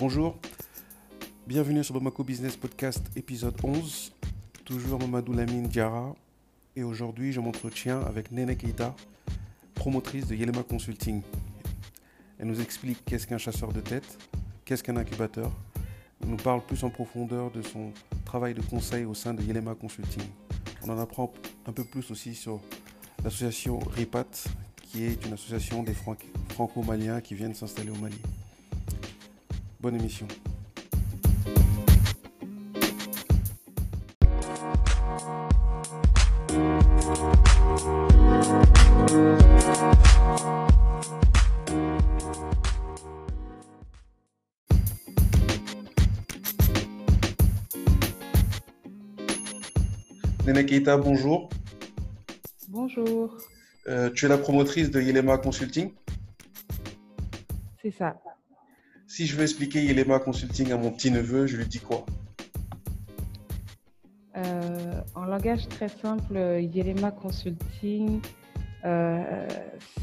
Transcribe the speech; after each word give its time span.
Bonjour, 0.00 0.36
bienvenue 1.48 1.82
sur 1.82 1.92
Bamako 1.94 2.22
Business 2.22 2.56
Podcast 2.56 3.04
épisode 3.16 3.56
11. 3.64 4.12
Toujours 4.64 5.00
Mamadou 5.00 5.32
Lamine 5.32 5.66
Diara. 5.66 6.14
Et 6.76 6.84
aujourd'hui, 6.84 7.32
je 7.32 7.40
m'entretiens 7.40 8.00
avec 8.02 8.30
Nene 8.30 8.54
Keita, 8.54 8.94
promotrice 9.74 10.28
de 10.28 10.36
Yelema 10.36 10.62
Consulting. 10.62 11.20
Elle 12.38 12.46
nous 12.46 12.60
explique 12.60 13.04
qu'est-ce 13.06 13.26
qu'un 13.26 13.38
chasseur 13.38 13.72
de 13.72 13.80
tête, 13.80 14.18
qu'est-ce 14.64 14.84
qu'un 14.84 14.96
incubateur. 14.96 15.50
Elle 16.22 16.28
nous 16.28 16.36
parle 16.36 16.64
plus 16.64 16.84
en 16.84 16.90
profondeur 16.90 17.50
de 17.50 17.62
son 17.62 17.92
travail 18.24 18.54
de 18.54 18.62
conseil 18.62 19.04
au 19.04 19.14
sein 19.14 19.34
de 19.34 19.42
Yelema 19.42 19.74
Consulting. 19.74 20.22
On 20.84 20.90
en 20.90 20.98
apprend 21.00 21.32
un 21.66 21.72
peu 21.72 21.82
plus 21.82 22.08
aussi 22.12 22.36
sur 22.36 22.60
l'association 23.24 23.80
RIPAT, 23.80 24.28
qui 24.80 25.02
est 25.02 25.26
une 25.26 25.32
association 25.32 25.82
des 25.82 25.96
franco-maliens 26.50 27.20
qui 27.20 27.34
viennent 27.34 27.54
s'installer 27.54 27.90
au 27.90 27.96
Mali. 27.96 28.20
Bonne 29.80 29.94
émission. 29.94 30.26
Nene 50.44 50.66
Keita, 50.66 50.96
bonjour. 50.96 51.50
Bonjour. 52.68 53.36
Euh, 53.86 54.10
tu 54.10 54.24
es 54.24 54.28
la 54.28 54.38
promotrice 54.38 54.90
de 54.90 55.00
Yelema 55.00 55.38
Consulting? 55.38 55.92
C'est 57.80 57.92
ça. 57.92 58.20
Si 59.08 59.26
je 59.26 59.36
veux 59.36 59.42
expliquer 59.42 59.82
Yelema 59.82 60.18
Consulting 60.18 60.70
à 60.70 60.76
mon 60.76 60.90
petit-neveu, 60.90 61.46
je 61.46 61.56
lui 61.56 61.66
dis 61.66 61.80
quoi? 61.80 62.04
Euh, 64.36 65.00
En 65.14 65.24
langage 65.24 65.66
très 65.66 65.88
simple, 65.88 66.36
Yelema 66.36 67.10
Consulting, 67.10 68.20
euh, 68.84 69.48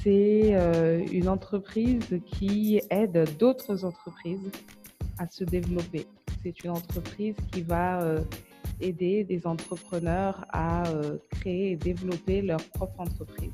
c'est 0.02 0.56
euh, 0.56 1.06
une 1.12 1.30
entreprise 1.30 2.20
qui 2.26 2.82
aide 2.90 3.30
d'autres 3.38 3.86
entreprises 3.86 4.52
à 5.20 5.30
se 5.30 5.44
développer. 5.44 6.08
C'est 6.42 6.64
une 6.64 6.72
entreprise 6.72 7.36
qui 7.52 7.62
va 7.62 8.04
aider 8.82 9.24
des 9.24 9.46
entrepreneurs 9.46 10.46
à 10.52 10.84
créer 11.30 11.72
et 11.72 11.76
développer 11.76 12.42
leur 12.42 12.64
propre 12.74 13.00
entreprise. 13.02 13.54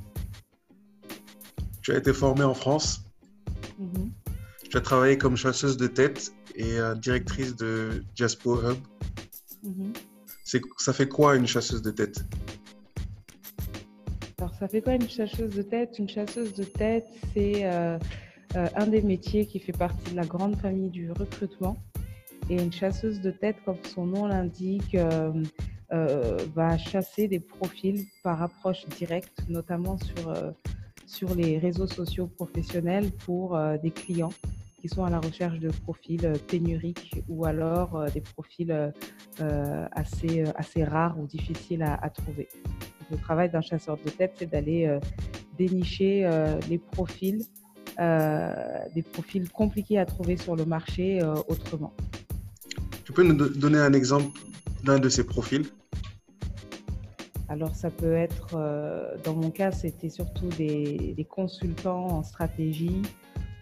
Tu 1.82 1.92
as 1.92 1.98
été 1.98 2.14
formée 2.14 2.44
en 2.44 2.54
France? 2.54 3.04
Mm-hmm. 3.80 4.21
As 4.78 4.82
travaillé 4.82 5.18
comme 5.18 5.36
chasseuse 5.36 5.76
de 5.76 5.88
tête 5.88 6.34
et 6.56 6.80
euh, 6.80 6.96
directrice 6.96 7.56
de 7.56 8.04
Jaspo 8.16 8.56
Hub. 8.56 8.78
Mm-hmm. 9.66 10.62
Ça 10.78 10.94
fait 10.94 11.08
quoi 11.08 11.36
une 11.36 11.48
chasseuse 11.48 11.82
de 11.82 11.92
tête? 11.92 12.24
Alors, 14.38 14.54
ça 14.56 14.68
fait 14.68 14.82
quoi 14.82 14.96
une 14.96 15.10
chasseuse 15.10 15.54
de 15.56 15.62
tête? 15.62 16.00
Une 16.00 16.10
chasseuse 16.10 16.54
de 16.54 16.64
tête, 16.64 17.08
c'est 17.34 17.66
euh, 17.66 17.98
euh, 18.56 18.68
un 18.76 18.88
des 18.88 19.02
métiers 19.02 19.46
qui 19.46 19.60
fait 19.60 19.72
partie 19.72 20.12
de 20.12 20.16
la 20.16 20.26
grande 20.26 20.56
famille 20.58 20.90
du 20.90 21.12
recrutement. 21.12 21.78
Et 22.50 22.56
une 22.56 22.72
chasseuse 22.72 23.22
de 23.22 23.32
tête, 23.32 23.58
comme 23.66 23.78
son 23.84 24.06
nom 24.06 24.26
l'indique, 24.26 24.98
va 25.90 26.78
chasser 26.78 27.28
des 27.28 27.40
profils 27.40 28.06
par 28.24 28.42
approche 28.42 28.86
directe, 28.98 29.44
notamment 29.48 29.98
sur, 29.98 30.34
sur 31.06 31.36
les 31.36 31.60
réseaux 31.60 31.88
sociaux 31.88 32.28
professionnels 32.28 33.12
pour 33.26 33.58
des 33.82 33.92
clients 33.92 34.34
qui 34.82 34.90
sont 34.90 35.06
à 35.06 35.10
la 35.10 35.20
recherche 35.20 35.60
de 35.60 35.70
profils 35.70 36.26
euh, 36.26 36.36
pénuriques 36.48 37.22
ou 37.30 37.46
alors 37.46 37.96
euh, 37.96 38.08
des 38.10 38.22
profils 38.22 38.72
euh, 38.72 39.88
assez, 39.92 40.44
assez 40.56 40.84
rares 40.84 41.20
ou 41.20 41.28
difficiles 41.28 41.84
à, 41.84 42.10
trouver. 42.10 42.50
le 43.12 43.18
travail 43.18 43.50
d'un 43.52 43.62
chasseur 43.62 43.98
de 44.04 44.10
tête, 44.10 44.34
c'est 44.38 44.50
d'aller 44.50 45.00
dénicher 45.58 46.30
les 46.70 46.78
profils, 46.78 47.44
des 47.98 49.02
profils 49.12 49.50
compliqués 49.50 49.98
à 49.98 50.06
trouver 50.06 50.38
sur 50.38 50.56
le 50.56 50.66
marché 50.66 51.22
autrement. 51.48 51.94
Tu 53.04 53.12
peux 53.14 53.24
nous 53.24 53.34
donner 53.34 53.80
un 53.80 53.94
exemple 53.94 54.38
d'un 54.84 55.00
de 55.00 55.10
ces 55.10 55.26
profils? 55.26 55.66
Alors 57.50 57.76
ça 57.76 57.90
peut 57.90 58.14
être, 58.14 58.58
dans 59.24 59.36
mon 59.36 59.50
cas, 59.50 59.72
c'était 59.72 60.10
surtout 60.10 60.50
des, 60.50 61.14
des, 61.18 61.26
consultants 61.26 62.08
en 62.08 62.24
stratégie, 62.24 63.02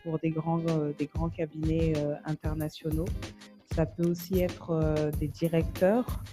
pour 0.03 0.19
des 0.19 0.29
grands, 0.29 0.61
euh, 0.69 0.91
des 0.97 1.07
grands 1.07 1.29
cabinets 1.29 1.93
euh, 1.97 2.15
internationaux. 2.25 3.05
Ça 3.73 3.85
peut 3.85 4.07
aussi 4.07 4.41
être 4.41 4.71
euh, 4.71 5.11
des 5.19 5.27
directeurs, 5.27 6.23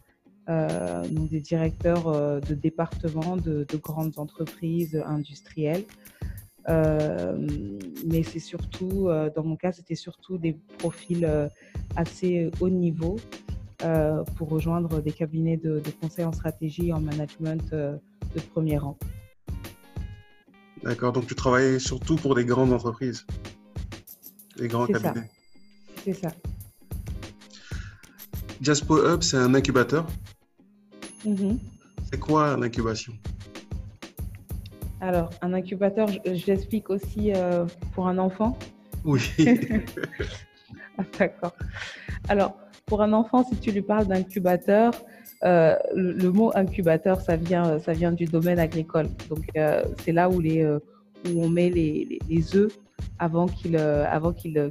donc 0.49 1.29
des 1.29 1.41
directeurs 1.41 2.41
de 2.41 2.55
départements 2.55 3.37
de, 3.37 3.67
grandes 3.83 4.17
entreprises 4.17 5.03
industrielles. 5.05 5.83
mais 6.69 8.23
c'est 8.23 8.39
surtout, 8.39 9.09
dans 9.35 9.43
mon 9.43 9.57
cas, 9.57 9.73
c'était 9.73 9.97
surtout 9.97 10.39
des 10.39 10.53
profils 10.79 11.29
assez 11.97 12.49
haut 12.61 12.69
niveau 12.69 13.17
pour 14.37 14.49
rejoindre 14.49 15.03
des 15.03 15.11
cabinets 15.11 15.57
de, 15.57 15.81
de, 15.81 15.91
conseil 16.01 16.25
en 16.25 16.33
stratégie 16.33 16.91
et 16.91 16.93
en 16.93 17.01
management 17.01 17.69
de 17.73 18.41
premier 18.53 18.79
rang. 18.79 18.97
D'accord, 20.85 21.13
donc 21.13 21.27
tu 21.27 21.35
travailles 21.35 21.81
surtout 21.81 22.15
pour 22.15 22.37
des 22.37 22.45
grandes 22.45 22.73
entreprises 22.73 23.27
les 24.59 24.69
grands 24.69 24.87
cabinets. 24.87 25.29
C'est 26.05 26.15
ça. 26.15 26.29
Jaspo 28.61 29.07
Hub, 29.07 29.23
c'est 29.23 29.37
un 29.37 29.55
incubateur. 29.55 30.07
Mm-hmm. 31.27 31.59
C'est 32.11 32.19
quoi 32.19 32.57
l'incubation? 32.57 33.13
Alors, 35.01 35.31
un 35.43 35.53
incubateur, 35.53 36.09
je, 36.09 36.47
l'explique 36.47 36.89
aussi 36.89 37.33
euh, 37.35 37.67
pour 37.95 38.09
un 38.09 38.19
enfant. 38.19 38.59
Oui. 39.05 39.21
Ah, 40.99 41.03
d'accord. 41.19 41.55
Alors, 42.27 42.57
pour 42.87 43.03
un 43.03 43.13
enfant, 43.13 43.45
si 43.45 43.55
tu 43.57 43.71
lui 43.71 43.83
parles 43.83 44.07
d'incubateur, 44.07 44.93
euh, 45.45 45.77
le, 45.95 46.31
mot 46.31 46.51
incubateur, 46.55 47.21
ça 47.21 47.37
vient, 47.37 47.79
ça 47.81 47.93
vient 47.93 48.13
du 48.13 48.25
domaine 48.25 48.59
agricole. 48.59 49.07
Donc, 49.29 49.45
euh, 49.59 49.85
c'est 50.03 50.13
là 50.13 50.31
où, 50.31 50.41
les, 50.41 50.65
où 50.67 51.45
on 51.45 51.51
met 51.51 51.69
les, 51.69 52.09
les, 52.09 52.19
les 52.31 52.57
œufs 52.57 52.73
avant 53.19 53.47
qu'il 53.47 53.77
euh, 53.77 54.05
avant 54.09 54.33
qu'il 54.33 54.59
euh, 54.59 54.69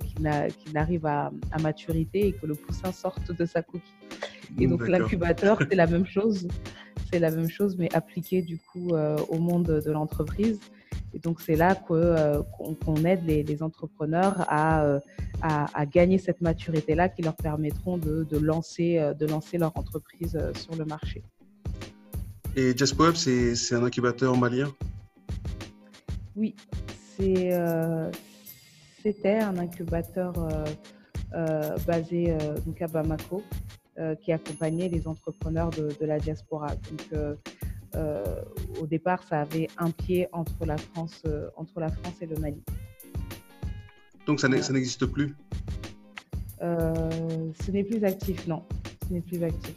n'arrive 0.73 1.05
à, 1.05 1.31
maturité 1.61 2.27
et 2.27 2.33
que 2.33 2.45
le 2.45 2.55
poussin 2.55 2.91
sorte 2.91 3.31
de 3.31 3.45
sa 3.45 3.61
coquille. 3.61 3.81
Et 4.59 4.67
donc 4.67 4.87
l'incubateur, 4.87 5.59
c'est 5.69 5.75
la 5.75 5.87
même 5.87 6.05
chose. 6.05 6.47
C'est 7.11 7.19
la 7.19 7.31
même 7.31 7.49
chose, 7.49 7.77
mais 7.77 7.93
appliqué 7.93 8.41
du 8.41 8.57
coup 8.57 8.89
euh, 8.93 9.17
au 9.29 9.39
monde 9.39 9.81
de 9.85 9.91
l'entreprise. 9.91 10.59
Et 11.13 11.19
donc 11.19 11.39
c'est 11.39 11.55
là 11.55 11.75
qu'on 11.75 13.05
aide 13.05 13.25
les, 13.25 13.63
entrepreneurs 13.63 14.45
à, 14.49 14.99
à, 15.41 15.85
gagner 15.85 16.17
cette 16.17 16.41
maturité-là 16.41 17.07
qui 17.07 17.21
leur 17.21 17.35
permettront 17.35 17.97
de, 17.97 18.25
de, 18.29 18.37
lancer, 18.37 19.13
de 19.17 19.25
lancer 19.25 19.57
leur 19.57 19.77
entreprise 19.77 20.37
sur 20.55 20.75
le 20.75 20.83
marché. 20.83 21.23
Et 22.57 22.75
JustPoep, 22.75 23.15
c'est 23.15 23.75
un 23.75 23.83
incubateur 23.85 24.35
malien? 24.35 24.73
Oui, 26.35 26.53
c'est 27.17 27.51
c'était 29.05 29.37
un 29.37 29.55
incubateur 29.59 30.33
euh, 30.39 30.65
euh, 31.33 31.77
basé 31.85 32.31
euh, 32.31 32.57
donc 32.65 32.81
à 32.81 32.87
Bamako 32.87 33.43
qui 34.21 34.33
accompagnait 34.33 34.89
les 34.89 35.07
entrepreneurs 35.07 35.69
de, 35.69 36.05
la 36.05 36.19
diaspora. 36.19 36.67
Donc, 36.75 37.37
au 38.81 38.85
départ, 38.87 39.23
ça 39.23 39.39
avait 39.39 39.69
un 39.77 39.89
pied 39.89 40.27
entre 40.33 40.65
la 40.65 40.75
France, 40.75 41.23
entre 41.55 41.79
la 41.79 41.89
France 41.89 42.15
et 42.19 42.25
le 42.25 42.35
Mali. 42.35 42.61
Donc 44.25 44.41
ça 44.41 44.49
n'existe 44.49 45.05
plus? 45.05 45.33
Ce 46.59 47.71
n'est 47.71 47.85
plus 47.85 48.03
actif, 48.03 48.45
non. 48.47 48.63
Ce 49.07 49.13
n'est 49.13 49.21
plus 49.21 49.41
actif. 49.41 49.75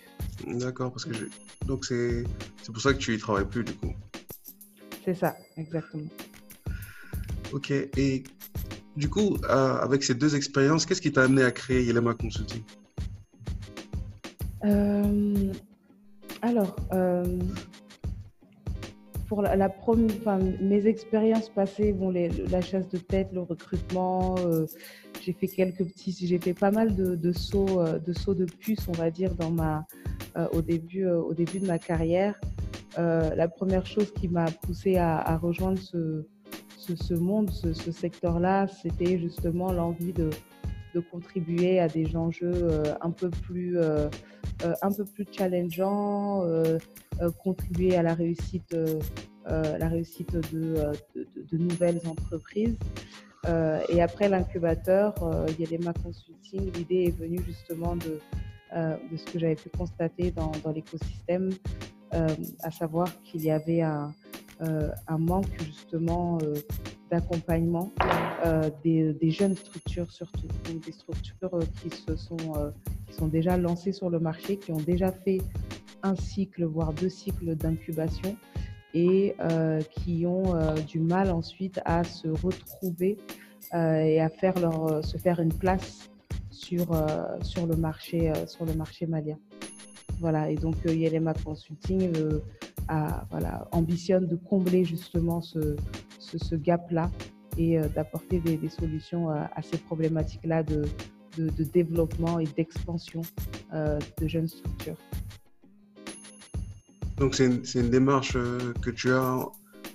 D'accord, 0.48 0.90
parce 0.90 1.04
que 1.04 1.28
donc 1.64 1.84
c'est 1.84 2.24
pour 2.66 2.80
ça 2.80 2.94
que 2.94 2.98
tu 2.98 3.14
y 3.14 3.18
travailles 3.18 3.46
plus 3.46 3.62
du 3.62 3.74
coup. 3.74 3.94
C'est 5.04 5.14
ça, 5.14 5.36
exactement. 5.56 6.08
Ok, 7.52 7.70
et 7.70 8.24
du 8.98 9.08
coup, 9.08 9.36
euh, 9.48 9.76
avec 9.76 10.02
ces 10.02 10.14
deux 10.14 10.34
expériences, 10.34 10.84
qu'est-ce 10.84 11.00
qui 11.00 11.12
t'a 11.12 11.22
amené 11.22 11.44
à 11.44 11.52
créer 11.52 11.84
Yelema 11.84 12.14
Consulting? 12.14 12.62
Euh, 14.64 15.52
Alors, 16.42 16.74
euh, 16.92 17.38
pour 19.28 19.42
la, 19.42 19.68
première, 19.68 20.38
mes 20.60 20.86
expériences 20.86 21.48
passées, 21.48 21.94
la 22.50 22.60
chasse 22.60 22.88
de 22.88 22.98
tête, 22.98 23.28
le 23.32 23.42
recrutement, 23.42 24.34
j'ai 25.20 25.32
fait 25.32 25.46
quelques 25.46 25.84
petits, 25.84 26.16
j'ai 26.26 26.38
fait 26.38 26.54
pas 26.54 26.72
mal 26.72 26.96
de, 26.96 27.32
sauts, 27.32 27.84
de 28.04 28.12
sauts 28.12 28.34
de 28.34 28.46
puce, 28.46 28.88
on 28.88 28.92
va 28.92 29.10
dire, 29.10 29.34
dans 29.36 29.50
ma, 29.50 29.86
au 30.52 30.62
début, 30.62 31.06
au 31.06 31.34
début 31.34 31.60
de 31.60 31.66
ma 31.66 31.78
carrière. 31.78 32.40
la 32.96 33.48
première 33.48 33.86
chose 33.86 34.12
qui 34.12 34.28
m'a 34.28 34.46
poussée 34.46 34.96
à 34.96 35.36
rejoindre 35.36 35.78
ce 35.78 36.24
ce, 36.96 37.14
monde, 37.14 37.50
ce, 37.50 37.92
secteur-là, 37.92 38.66
c'était 38.68 39.18
justement 39.18 39.72
l'envie 39.72 40.12
de, 40.12 40.30
contribuer 41.12 41.78
à 41.78 41.86
des 41.86 42.16
enjeux 42.16 42.68
un 43.00 43.12
peu 43.12 43.30
plus, 43.30 43.78
un 43.78 44.90
peu 44.90 45.04
plus 45.04 45.24
challengeants, 45.30 46.42
contribuer 47.40 47.94
à 47.94 48.02
la 48.02 48.14
réussite, 48.14 48.76
la 49.46 49.88
réussite 49.88 50.32
de, 50.52 50.90
de, 51.14 51.56
nouvelles 51.56 52.00
entreprises. 52.04 52.76
et 53.90 54.02
après 54.02 54.28
l'incubateur, 54.28 55.14
Yelema 55.56 55.92
Consulting, 55.92 56.72
l'idée 56.72 57.04
est 57.04 57.16
venue 57.16 57.40
justement 57.46 57.94
de, 57.94 58.18
de 58.74 59.16
ce 59.16 59.24
que 59.24 59.38
j'avais 59.38 59.54
pu 59.54 59.68
constater 59.68 60.32
dans 60.32 60.72
l'écosystème, 60.74 61.50
à 62.10 62.70
savoir 62.72 63.06
qu'il 63.22 63.44
y 63.44 63.52
avait 63.52 63.82
un, 63.82 64.12
un 64.60 65.18
manque 65.18 65.60
justement 65.64 66.38
d'accompagnement 67.10 67.90
euh, 68.44 68.70
des, 68.84 69.30
jeunes 69.30 69.56
structures 69.56 70.10
surtout, 70.10 70.46
des 70.84 70.92
structures 70.92 71.54
euh, 71.54 71.62
qui, 71.82 71.90
se 71.90 72.16
sont, 72.16 72.36
euh, 72.56 72.70
qui 73.06 73.14
sont 73.14 73.26
déjà 73.26 73.56
lancées 73.56 73.92
sur 73.92 74.10
le 74.10 74.20
marché, 74.20 74.58
qui 74.58 74.72
ont 74.72 74.80
déjà 74.80 75.10
fait 75.10 75.38
un 76.02 76.14
cycle, 76.14 76.64
voire 76.64 76.92
deux 76.92 77.08
cycles 77.08 77.56
d'incubation 77.56 78.36
et 78.94 79.34
qui 79.90 80.24
ont 80.26 80.54
du 80.86 80.98
mal 80.98 81.30
ensuite 81.30 81.78
à 81.84 82.04
se 82.04 82.28
retrouver 82.28 83.18
et 83.74 84.20
à 84.20 84.28
faire 84.30 84.58
leur, 84.58 85.04
se 85.04 85.18
faire 85.18 85.40
une 85.40 85.52
place 85.52 86.08
sur, 86.50 86.86
sur, 87.42 87.66
le, 87.66 87.76
marché, 87.76 88.32
sur 88.46 88.64
le 88.64 88.72
marché 88.72 89.06
malien. 89.06 89.36
Voilà, 90.20 90.50
et 90.50 90.54
donc 90.54 90.76
Yelema 90.86 91.34
Consulting 91.34 92.12
voilà, 93.30 93.68
ambitionne 93.72 94.26
de 94.26 94.36
combler 94.36 94.84
justement 94.84 95.40
ce, 95.40 95.76
ce, 96.18 96.54
gap-là 96.54 97.10
et 97.56 97.78
euh, 97.78 97.88
d'apporter 97.88 98.38
des, 98.38 98.68
solutions 98.68 99.30
à, 99.30 99.62
ces 99.62 99.78
problématiques-là 99.78 100.62
de, 100.62 100.84
de, 101.36 101.64
développement 101.64 102.38
et 102.38 102.46
d'expansion 102.46 103.22
euh, 103.72 103.98
de 104.20 104.26
jeunes 104.26 104.48
structures. 104.48 104.96
Donc 107.16 107.34
c'est 107.34 107.46
une, 107.46 107.62
une, 107.74 107.90
démarche 107.90 108.36
euh, 108.36 108.72
que 108.80 108.90
tu 108.90 109.10
as 109.10 109.44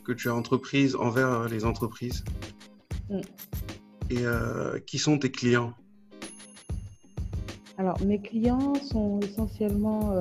que 0.03 0.11
tu 0.11 0.27
as 0.27 0.35
entreprise 0.35 0.95
envers 0.97 1.47
les 1.47 1.63
entreprises. 1.63 2.25
Mm. 3.09 3.21
Et 4.09 4.25
qui 4.85 4.99
sont 4.99 5.17
tes 5.17 5.31
clients? 5.31 5.73
Alors 7.77 7.99
mes 8.03 8.19
clients 8.19 8.75
sont 8.75 9.19
essentiellement 9.21 10.13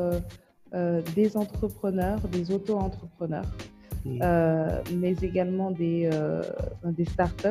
des 1.15 1.37
entrepreneurs, 1.37 2.19
des 2.29 2.51
auto-entrepreneurs. 2.51 3.45
Mm. 4.05 4.19
Euh, 4.23 4.83
mais 4.95 5.15
également 5.23 5.71
des, 5.71 6.09
euh, 6.13 6.43
des 6.85 7.05
startups. 7.05 7.49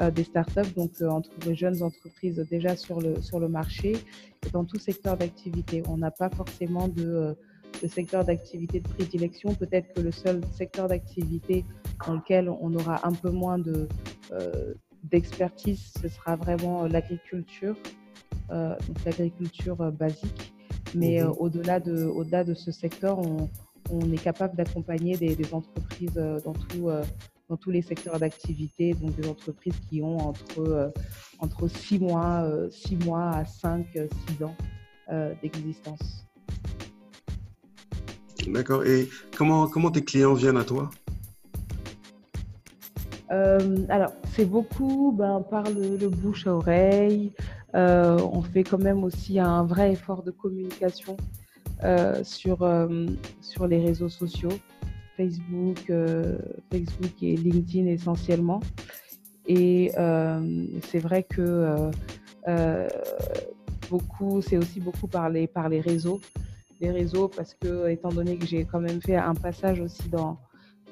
Euh, 0.00 0.10
des 0.10 0.24
startups, 0.24 0.72
donc 0.74 0.90
entre 1.02 1.28
les 1.46 1.54
jeunes 1.54 1.82
entreprises 1.82 2.38
déjà 2.50 2.76
sur 2.76 2.98
le, 2.98 3.20
sur 3.20 3.38
le 3.38 3.48
marché 3.48 3.92
et 3.92 4.50
dans 4.50 4.64
tout 4.64 4.78
secteur 4.78 5.18
d'activité. 5.18 5.82
On 5.86 5.98
n'a 5.98 6.10
pas 6.10 6.30
forcément 6.30 6.88
de, 6.88 7.36
de 7.82 7.88
secteur 7.88 8.24
d'activité 8.24 8.80
de 8.80 8.88
prédilection. 8.88 9.54
Peut-être 9.54 9.92
que 9.92 10.00
le 10.00 10.10
seul 10.10 10.40
secteur 10.50 10.88
d'activité 10.88 11.66
dans 12.06 12.14
lequel 12.14 12.48
on 12.48 12.74
aura 12.74 13.06
un 13.06 13.12
peu 13.12 13.28
moins 13.28 13.58
de, 13.58 13.86
d'expertise, 15.04 15.92
ce 16.00 16.08
sera 16.08 16.36
vraiment 16.36 16.86
l'agriculture, 16.86 17.76
donc 18.48 19.04
l'agriculture 19.04 19.92
basique. 19.92 20.54
Mais 20.94 21.22
mm-hmm. 21.22 21.36
au-delà 21.38 21.80
de, 21.80 22.04
au-delà 22.04 22.44
de 22.44 22.54
ce 22.54 22.70
secteur, 22.70 23.18
on, 23.18 23.48
on 23.90 24.12
est 24.12 24.22
capable 24.22 24.56
d'accompagner 24.56 25.16
des, 25.16 25.36
entreprises 25.52 26.10
euh, 26.16 26.40
dans, 26.40 26.52
tout, 26.52 26.88
euh, 26.88 27.02
dans 27.48 27.56
tous 27.56 27.70
les 27.70 27.82
secteurs 27.82 28.18
d'activité, 28.18 28.94
donc 28.94 29.14
des 29.16 29.28
entreprises 29.28 29.78
qui 29.88 30.02
ont 30.02 30.18
entre, 30.18 30.60
euh, 30.60 30.88
entre 31.38 31.68
6 31.68 31.98
mois, 31.98 32.48
6 32.70 32.96
mois 33.04 33.30
à 33.30 33.44
5, 33.44 33.86
6 34.38 34.44
ans 34.44 34.56
d'existence. 35.42 36.26
D'accord. 38.46 38.84
Et 38.86 39.08
comment, 39.36 39.68
comment 39.68 39.90
tes 39.90 40.02
clients 40.02 40.34
viennent 40.34 40.56
à 40.56 40.64
toi? 40.64 40.90
Alors, 43.28 44.12
c'est 44.34 44.44
beaucoup 44.44 45.14
ben, 45.16 45.42
par 45.50 45.64
le, 45.64 46.08
bouche 46.08 46.46
à 46.46 46.54
oreille. 46.54 47.32
On 47.74 48.42
fait 48.42 48.64
quand 48.64 48.78
même 48.78 49.04
aussi 49.04 49.38
un 49.38 49.64
vrai 49.64 49.92
effort 49.92 50.22
de 50.22 50.30
communication 50.30 51.16
euh, 51.84 52.22
sur, 52.22 52.62
euh, 52.62 53.06
sur 53.40 53.66
les 53.66 53.84
réseaux 53.84 54.08
sociaux, 54.08 54.52
Facebook, 55.16 55.90
euh, 55.90 56.38
Facebook 56.70 57.20
et 57.22 57.36
LinkedIn 57.36 57.86
essentiellement. 57.86 58.60
Et 59.48 59.90
c'est 60.86 61.00
vrai 61.00 61.24
que 61.24 61.90
beaucoup, 63.90 64.40
c'est 64.42 64.56
aussi 64.56 64.78
beaucoup 64.78 65.08
par 65.08 65.28
les, 65.28 65.48
par 65.48 65.68
les 65.68 65.80
réseaux. 65.80 66.20
Les 66.80 66.90
réseaux, 66.92 67.26
parce 67.26 67.54
que, 67.54 67.88
étant 67.88 68.10
donné 68.10 68.36
que 68.36 68.46
j'ai 68.46 68.64
quand 68.64 68.80
même 68.80 69.02
fait 69.02 69.16
un 69.16 69.34
passage 69.34 69.80
aussi 69.80 70.08
dans, 70.08 70.38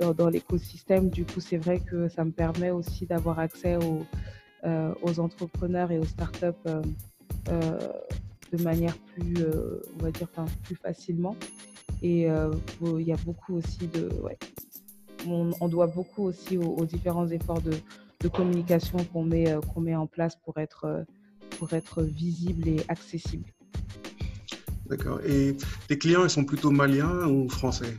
dans, 0.00 0.29
l'écosystème, 0.29 1.09
du 1.09 1.25
coup, 1.25 1.41
c'est 1.41 1.56
vrai 1.56 1.79
que 1.79 2.09
ça 2.09 2.25
me 2.25 2.32
permet 2.32 2.71
aussi 2.71 3.06
d'avoir 3.06 3.38
accès 3.38 3.77
aux, 3.77 4.05
aux 4.64 5.20
entrepreneurs 5.20 5.90
et 5.90 5.98
aux 5.98 6.04
startups 6.04 6.68
de 8.52 8.62
manière 8.62 8.96
plus, 8.98 9.34
euh, 9.38 9.82
on 9.98 10.04
va 10.04 10.10
dire, 10.10 10.28
plus 10.64 10.76
facilement. 10.76 11.36
Et 12.02 12.30
euh, 12.30 12.50
il 12.82 13.06
y 13.06 13.12
a 13.12 13.16
beaucoup 13.24 13.56
aussi 13.56 13.86
de, 13.88 14.08
on, 15.26 15.68
doit 15.68 15.86
beaucoup 15.86 16.24
aussi 16.24 16.56
aux, 16.56 16.84
différents 16.86 17.28
efforts 17.28 17.60
de, 17.60 17.74
communication 18.28 18.98
qu'on 19.12 19.24
met, 19.24 19.50
euh, 19.50 19.60
qu'on 19.60 19.80
met 19.80 19.94
en 19.94 20.06
place 20.06 20.36
pour 20.44 20.58
être, 20.58 21.04
pour 21.58 21.72
être 21.72 22.02
visible 22.02 22.68
et 22.68 22.80
accessible. 22.88 23.50
D'accord. 24.86 25.20
Et 25.24 25.56
tes 25.88 25.98
clients, 25.98 26.24
ils 26.24 26.30
sont 26.30 26.44
plutôt 26.44 26.70
maliens 26.70 27.26
ou 27.28 27.48
français? 27.48 27.96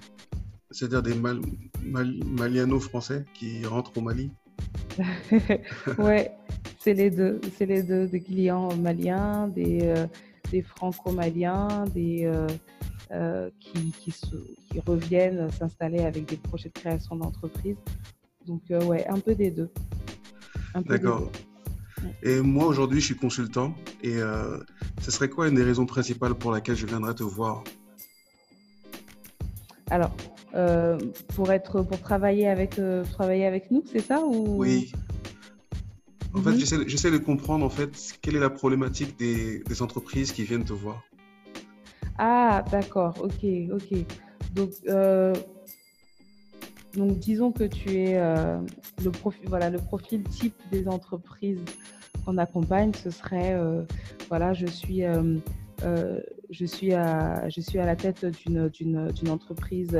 C'est-à-dire 0.71 1.03
des 1.03 1.15
mal, 1.15 1.41
maliano-français 1.83 3.25
qui 3.33 3.65
rentrent 3.65 3.97
au 3.97 4.01
Mali? 4.01 4.31
Ouais, 5.97 6.31
c'est 6.79 6.93
les 6.93 7.09
deux. 7.09 7.39
C'est 7.57 7.65
les 7.65 7.83
deux, 7.83 8.07
des 8.07 8.21
clients 8.21 8.75
maliens, 8.75 9.47
des, 9.47 9.93
des 10.51 10.61
franco-maliens, 10.61 11.85
des, 11.93 12.25
euh, 12.25 12.47
euh, 13.11 13.49
qui, 13.59 13.91
qui, 13.91 14.11
qui, 14.11 14.79
reviennent 14.85 15.49
s'installer 15.51 15.99
avec 15.99 16.25
des 16.25 16.37
projets 16.37 16.69
de 16.69 16.79
création 16.79 17.15
d'entreprise. 17.15 17.77
Donc, 18.45 18.61
euh, 18.71 18.83
ouais, 18.85 19.07
un 19.07 19.19
peu 19.19 19.33
des 19.33 19.51
deux. 19.51 19.69
D'accord. 20.85 21.31
Et 22.23 22.41
moi, 22.41 22.65
aujourd'hui, 22.65 22.99
je 22.99 23.05
suis 23.05 23.15
consultant. 23.15 23.75
Et 24.01 24.17
ce 25.01 25.11
serait 25.11 25.29
quoi 25.29 25.47
une 25.47 25.55
des 25.55 25.63
raisons 25.63 25.85
principales 25.85 26.35
pour 26.35 26.51
laquelle 26.51 26.75
je 26.75 26.85
viendrais 26.85 27.13
te 27.13 27.23
voir? 27.23 27.63
Alors, 29.89 30.15
pour, 31.29 31.51
être, 31.51 31.81
pour 31.81 31.99
travailler, 31.99 32.47
avec, 32.47 32.79
travailler 33.11 33.45
avec 33.45 33.71
nous, 33.71 33.83
c'est 33.91 33.99
ça 34.01 34.21
ou... 34.25 34.57
Oui. 34.57 34.91
En 36.33 36.41
fait, 36.41 36.51
mhm. 36.51 36.87
j'essaie 36.87 37.11
de 37.11 37.17
comprendre 37.17 37.65
en 37.65 37.69
fait 37.69 38.17
quelle 38.21 38.35
est 38.35 38.39
la 38.39 38.49
problématique 38.49 39.17
des, 39.19 39.81
entreprises 39.81 40.31
qui 40.31 40.43
viennent 40.43 40.63
te 40.63 40.73
voir. 40.73 41.03
Ah, 42.17 42.63
d'accord, 42.71 43.15
ok, 43.21 43.45
ok. 43.73 44.05
Donc, 44.53 44.69
euh, 44.87 45.33
donc 46.93 47.19
disons 47.19 47.51
que 47.51 47.63
tu 47.63 47.95
es 47.95 48.17
euh, 48.17 48.59
le 49.03 49.11
profil, 49.11 49.43
voilà, 49.47 49.69
le 49.69 49.79
profil 49.79 50.23
type 50.23 50.55
des 50.71 50.87
entreprises 50.87 51.63
qu'on 52.25 52.37
accompagne, 52.37 52.91
ce 52.93 53.09
serait, 53.09 53.53
euh, 53.53 53.83
voilà, 54.29 54.53
je 54.53 54.67
suis, 54.67 55.03
je 56.51 56.65
suis 56.65 56.93
à, 56.93 57.49
je 57.49 57.61
suis 57.61 57.79
à 57.79 57.85
la 57.85 57.95
tête 57.95 58.25
d'une 58.25 59.29
entreprise 59.29 59.97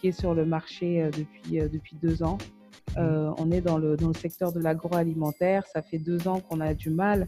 qui 0.00 0.08
est 0.08 0.12
sur 0.12 0.34
le 0.34 0.44
marché 0.44 1.08
depuis 1.16 1.68
depuis 1.68 1.96
deux 1.96 2.22
ans. 2.22 2.38
Euh, 2.98 3.30
on 3.38 3.50
est 3.50 3.60
dans 3.60 3.78
le, 3.78 3.96
dans 3.96 4.08
le 4.08 4.14
secteur 4.14 4.52
de 4.52 4.60
l'agroalimentaire. 4.60 5.66
Ça 5.66 5.82
fait 5.82 5.98
deux 5.98 6.28
ans 6.28 6.40
qu'on 6.40 6.60
a 6.60 6.72
du 6.74 6.90
mal 6.90 7.26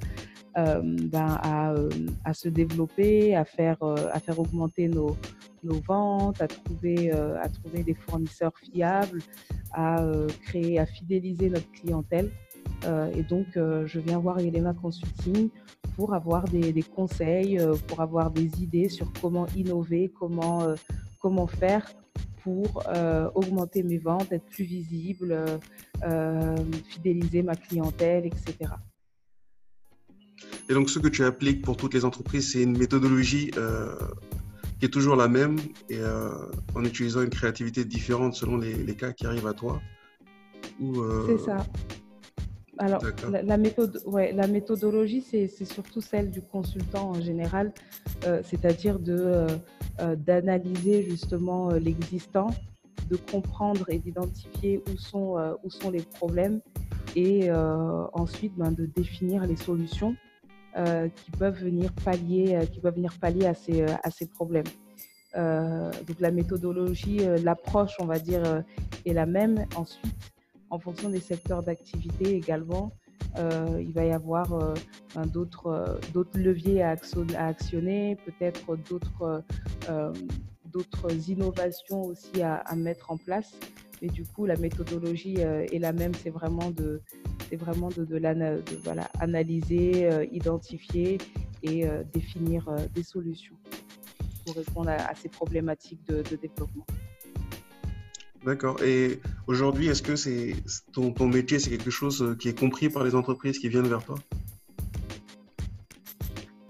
euh, 0.57 0.81
ben, 0.83 1.39
à, 1.43 1.73
euh, 1.73 1.89
à, 2.25 2.33
se 2.33 2.49
développer, 2.49 3.37
à 3.37 3.45
faire, 3.45 3.77
à 3.83 4.21
faire 4.21 4.39
augmenter 4.39 4.89
nos, 4.89 5.17
nos 5.63 5.81
ventes, 5.81 6.41
à 6.41 6.49
trouver, 6.49 7.11
à 7.13 7.49
trouver 7.49 7.83
des 7.83 7.95
fournisseurs 7.95 8.57
fiables, 8.59 9.21
à 9.73 9.97
créer, 10.47 10.79
à 10.79 10.87
fidéliser 10.87 11.51
notre 11.51 11.71
clientèle. 11.73 12.31
Et 12.85 13.23
donc, 13.23 13.47
je 13.55 13.99
viens 13.99 14.19
voir 14.19 14.39
Elema 14.39 14.73
Consulting 14.75 15.49
pour 15.97 16.15
avoir 16.15 16.45
des, 16.45 16.73
des, 16.73 16.83
conseils, 16.83 17.59
pour 17.87 18.01
avoir 18.01 18.31
des 18.31 18.63
idées 18.63 18.89
sur 18.89 19.13
comment 19.21 19.47
innover, 19.57 20.13
comment, 20.19 20.75
comment 21.21 21.47
faire 21.47 21.93
pour 22.43 22.83
euh, 22.89 23.29
augmenter 23.35 23.83
mes 23.83 23.99
ventes, 23.99 24.33
être 24.33 24.47
plus 24.47 24.65
visible, 24.65 25.37
euh, 26.03 26.57
fidéliser 26.89 27.43
ma 27.43 27.55
clientèle, 27.55 28.27
etc. 28.27 28.73
Et 30.69 30.75
donc, 30.75 30.89
ce 30.91 30.99
que 30.99 31.09
tu 31.09 31.25
appliques 31.25 31.63
pour 31.63 31.77
toutes 31.77 31.95
les 31.95 32.05
entreprises, 32.05 32.53
c'est 32.53 32.63
une 32.63 32.77
méthodologie 32.77 33.51
euh, 33.57 33.97
qui 34.79 34.87
est 34.87 34.91
toujours 34.91 35.17
la 35.17 35.29
même 35.29 35.59
et 35.89 35.99
en 36.75 36.85
utilisant 36.85 37.23
une 37.23 37.31
créativité 37.31 37.85
différente 37.85 38.35
selon 38.35 38.57
les, 38.57 38.95
cas 38.95 39.13
qui 39.13 39.27
arrivent 39.27 39.49
à 39.49 39.55
toi 39.55 39.81
C'est 41.27 41.39
ça. 41.39 41.67
Alors, 42.79 43.03
la, 43.31 43.57
méthode, 43.57 44.03
ouais, 44.07 44.33
la 44.33 44.47
méthodologie, 44.47 45.21
c'est 45.21 45.65
surtout 45.65 46.01
celle 46.01 46.31
du 46.31 46.41
consultant 46.41 47.11
en 47.11 47.21
général, 47.21 47.73
euh, 48.27 48.41
c'est-à-dire 48.45 48.99
de 48.99 49.47
d'analyser 50.17 51.03
justement 51.03 51.71
l'existant, 51.71 52.51
de 53.11 53.17
comprendre 53.17 53.85
et 53.89 53.99
d'identifier 53.99 54.81
où 54.89 54.97
sont 54.97 55.35
où 55.65 55.71
sont 55.71 55.91
les 55.91 56.03
problèmes 56.03 56.61
et 57.17 57.51
ensuite 58.13 58.53
ben, 58.57 58.71
de 58.71 58.87
définir 58.87 59.45
les 59.45 59.57
solutions 59.57 60.15
qui 60.77 61.31
peuvent 61.33 61.61
venir 61.61 61.93
pallier 62.05 62.61
qui 62.73 62.79
peuvent 62.79 62.95
venir 62.95 63.13
pallier 63.21 63.47
à 63.47 63.55
ces 63.55 63.83
à 63.83 64.11
ces 64.13 64.27
problèmes. 64.27 64.71
Euh, 65.37 65.91
donc 66.07 66.21
la 66.21 66.31
méthodologie, 66.31 67.19
euh, 67.21 67.39
l'approche, 67.43 67.93
on 68.01 68.07
va 68.07 68.19
dire, 68.19 68.43
euh, 68.45 68.61
est 69.05 69.13
la 69.13 69.27
même. 69.27 69.67
Ensuite, 69.77 70.15
en 70.71 70.79
fonction 70.79 71.09
des 71.11 71.21
secteurs 71.21 71.63
d'activité 71.63 72.35
également, 72.35 72.93
il 73.37 73.93
va 73.93 74.05
y 74.05 74.11
avoir 74.11 74.75
ben, 75.15 75.27
d'autres 75.27 75.99
leviers 76.35 76.83
à, 76.83 76.97
actionner, 77.39 78.17
peut-être 78.25 78.77
d'autres 80.65 81.29
innovations 81.29 82.03
aussi 82.03 82.43
à, 82.43 82.75
mettre 82.77 83.11
en 83.11 83.17
place. 83.17 83.55
Mais 84.03 84.09
du 84.09 84.25
coup, 84.25 84.47
la 84.47 84.57
méthodologie 84.57 85.35
est 85.35 85.79
la 85.79 85.93
même. 85.93 86.15
C'est 86.15 86.31
vraiment 86.31 86.71
de, 86.71 87.03
c'est 87.51 87.57
identifier 90.33 91.19
et 91.63 91.85
définir 92.13 92.69
des 92.95 93.03
solutions 93.03 93.57
répondre 94.53 94.91
à, 94.91 95.15
ces 95.15 95.29
problématiques 95.29 96.05
de, 96.07 96.23
développement. 96.37 96.87
D'accord. 98.45 98.83
Et 98.83 99.21
aujourd'hui, 99.47 99.89
est-ce 99.89 100.03
que 100.03 100.17
c'est 100.17 100.55
ton, 100.93 101.13
métier, 101.27 101.59
c'est 101.59 101.71
quelque 101.71 101.91
chose 101.91 102.23
euh, 102.23 102.35
qui 102.35 102.49
est 102.49 102.59
compris 102.59 102.89
par 102.89 103.05
les 103.05 103.15
entreprises 103.15 103.59
qui 103.59 103.69
viennent 103.69 103.89
vers 103.89 104.05
toi? 104.05 104.17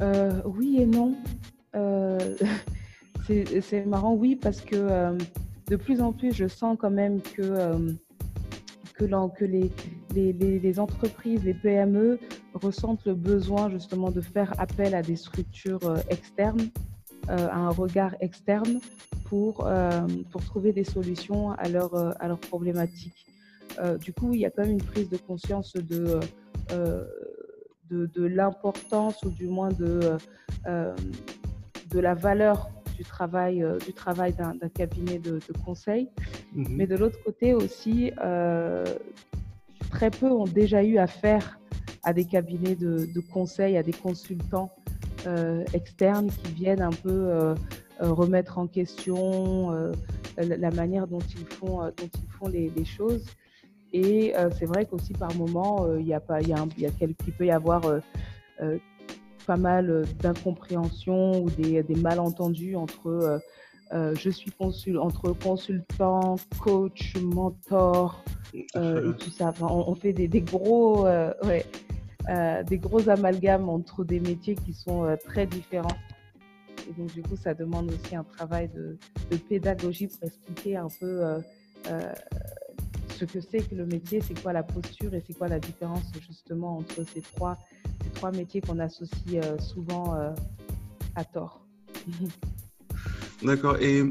Euh, 0.01 0.41
Oui 0.45 0.79
et 0.81 0.87
non. 0.87 1.17
Euh, 1.75 2.37
c'est 3.61 3.85
marrant, 3.87 4.15
oui, 4.15 4.37
parce 4.37 4.61
que 4.61 5.17
de 5.69 5.77
plus 5.77 6.01
en 6.01 6.13
plus, 6.13 6.33
je 6.33 6.49
sens 6.49 6.79
quand 6.81 6.91
même 6.91 7.21
que, 7.21 7.97
que, 8.95 9.45
les, 9.45 10.81
entreprises, 10.81 11.45
les 11.45 11.55
PME 11.55 12.19
ressentent 12.55 13.05
le 13.05 13.15
besoin 13.15 13.71
justement 13.71 14.11
de 14.11 14.23
faire 14.23 14.59
appel 14.59 14.95
à 14.95 15.03
des 15.03 15.17
structures 15.17 15.95
externes 16.09 16.71
euh, 17.31 17.49
un 17.53 17.69
regard 17.69 18.15
externe 18.21 18.81
pour, 19.29 19.67
euh, 19.67 20.07
pour 20.31 20.45
trouver 20.45 20.73
des 20.73 20.85
solutions 20.85 21.53
à, 21.53 21.69
leur, 21.69 21.95
euh, 21.95 22.13
à 22.21 22.29
leurs 22.29 22.41
problématiques. 22.41 23.27
du 24.01 24.13
coup, 24.13 24.33
il 24.33 24.41
y 24.41 24.47
a 24.47 24.51
quand 24.51 24.63
même 24.63 24.73
une 24.73 24.83
prise 24.83 25.09
de 25.09 25.19
conscience 25.19 25.75
de, 25.77 26.19
de, 27.91 28.07
de 28.07 28.25
l'importance 28.25 29.23
ou 29.23 29.31
du 29.31 29.47
moins 29.47 29.69
de, 29.69 30.17
de 30.67 32.01
la 32.01 32.15
valeur 32.15 32.71
du 32.97 33.05
travail, 33.05 33.65
du 33.87 33.93
travail 33.93 34.33
d'un, 34.33 34.57
cabinet 34.75 35.19
de, 35.19 35.39
conseil. 35.65 36.09
Mhm. 36.55 36.67
Mais 36.71 36.87
de 36.89 36.97
l'autre 36.97 37.23
côté 37.23 37.55
aussi, 37.55 38.11
très 39.91 40.11
peu 40.11 40.31
ont 40.31 40.51
déjà 40.63 40.83
eu 40.83 40.99
affaire 40.99 41.61
à 42.03 42.13
des 42.13 42.25
cabinets 42.25 42.75
de, 42.75 43.07
de 43.15 43.21
conseil, 43.21 43.77
à 43.77 43.85
des 43.85 43.93
consultants 43.93 44.73
euh, 45.27 45.65
externes 45.75 46.29
qui 46.31 46.53
viennent 46.53 46.81
un 46.81 46.91
peu 46.91 47.11
euh, 47.11 47.55
euh, 47.55 47.55
remettre 48.01 48.59
en 48.59 48.67
question 48.67 49.73
la 50.37 50.71
manière 50.71 51.07
dont 51.07 51.19
ils 51.19 51.47
font, 51.47 51.79
dont 51.79 52.11
ils 52.15 52.31
font 52.39 52.49
les, 52.49 52.85
choses. 52.85 53.25
Et 53.93 54.35
c'est 54.59 54.67
vrai 54.67 54.87
qu'aussi 54.87 55.13
par 55.13 55.35
moment, 55.35 55.87
il 55.97 56.07
y 56.07 56.15
a 56.15 56.21
pas, 56.21 56.41
il 56.41 56.49
y 56.49 56.53
a, 56.53 56.65
il 56.77 56.83
y 56.83 56.87
a 56.87 56.91
il 57.01 57.33
peut 57.33 57.47
y 57.47 57.51
avoir 57.51 57.83
pas 59.47 59.57
mal 59.57 60.05
d'incompréhension 60.21 61.43
ou 61.43 61.51
des, 61.51 61.83
des, 61.83 61.95
malentendus 61.97 62.77
entre 62.77 63.41
je 63.93 64.31
suis 64.31 64.51
consul, 64.51 64.99
entre 64.99 65.33
consultant, 65.33 66.37
coach, 66.61 67.17
mentor 67.17 68.23
et 68.55 68.67
tout 69.19 69.31
ça. 69.31 69.53
on, 69.61 69.95
fait 69.95 70.13
des, 70.13 70.29
des 70.29 70.43
gros, 70.43 71.05
ouais, 71.05 71.65
euh, 72.29 72.63
des 72.63 72.77
gros 72.77 73.09
amalgames 73.09 73.71
entre 73.71 74.05
des 74.05 74.21
métiers 74.21 74.55
qui 74.55 74.75
sont 74.75 75.05
euh, 75.05 75.17
très 75.17 75.47
différents. 75.47 75.97
Et 76.89 76.93
donc, 76.93 77.13
du 77.13 77.23
coup, 77.23 77.37
ça 77.37 77.55
demande 77.55 77.93
aussi 77.93 78.17
un 78.17 78.25
travail 78.25 78.71
de, 78.75 78.97
pédagogie 79.49 80.09
pour 80.09 80.29
expliquer 80.29 80.77
un 80.77 80.89
peu 81.01 81.23
euh, 81.25 81.41
ce 83.11 83.25
que 83.25 83.41
c'est 83.41 83.69
que 83.69 83.75
le 83.75 83.87
métier, 83.87 84.21
c'est 84.21 84.41
quoi 84.41 84.53
la 84.53 84.63
posture 84.63 85.15
et 85.15 85.23
c'est 85.27 85.35
quoi 85.35 85.49
la 85.49 85.59
différence 85.59 86.05
justement 86.27 86.79
entre 86.79 87.05
ces 87.15 87.21
trois, 87.21 87.59
ces 88.05 88.11
trois 88.11 88.33
métiers 88.33 88.61
qu'on 88.61 88.79
associe 88.79 89.45
souvent 89.61 90.15
à 91.15 91.25
tort. 91.25 91.61
D'accord. 93.43 93.77
Et 93.81 94.03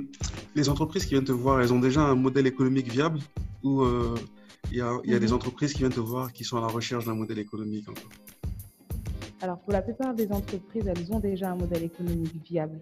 les 0.56 0.70
entreprises 0.70 1.06
qui 1.06 1.12
viennent 1.12 1.24
te 1.24 1.32
voir, 1.32 1.62
elles 1.62 1.74
ont 1.74 1.80
déjà 1.80 2.02
un 2.02 2.16
modèle 2.16 2.48
économique 2.48 2.90
viable 2.92 3.20
ou 3.64 3.86
il 4.72 4.78
y 4.78 4.82
a, 4.82 5.20
des 5.20 5.28
mhm. 5.28 5.34
entreprises 5.34 5.74
qui 5.74 5.80
viennent 5.80 5.92
te 5.92 6.00
voir 6.00 6.34
qui 6.34 6.44
sont 6.44 6.58
à 6.58 6.62
la 6.62 6.68
recherche 6.68 7.06
d'un 7.06 7.16
modèle 7.16 7.40
économique 7.40 7.90
encore? 7.90 8.10
Alors, 9.42 9.60
pour 9.60 9.72
la 9.72 9.84
plupart 9.84 10.16
des 10.16 10.32
entreprises, 10.32 10.88
elles 10.88 11.14
ont 11.14 11.20
déjà 11.20 11.52
un 11.52 11.56
modèle 11.56 11.84
économique 11.84 12.42
viable. 12.44 12.82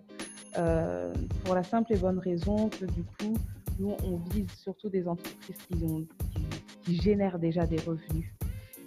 Euh, 0.57 1.13
pour 1.43 1.53
la 1.53 1.63
simple 1.63 1.93
et 1.93 1.97
bonne 1.97 2.19
raison 2.19 2.69
que 2.69 2.85
du 2.85 3.03
coup, 3.03 3.33
nous, 3.77 3.93
on 4.05 4.17
vise 4.29 4.49
surtout 4.51 4.89
des 4.89 5.05
entreprises 5.05 5.57
qui, 5.67 5.83
ont, 5.83 6.07
qui, 6.83 6.95
génèrent 6.95 7.39
déjà 7.39 7.65
des 7.65 7.79
revenus 7.81 8.31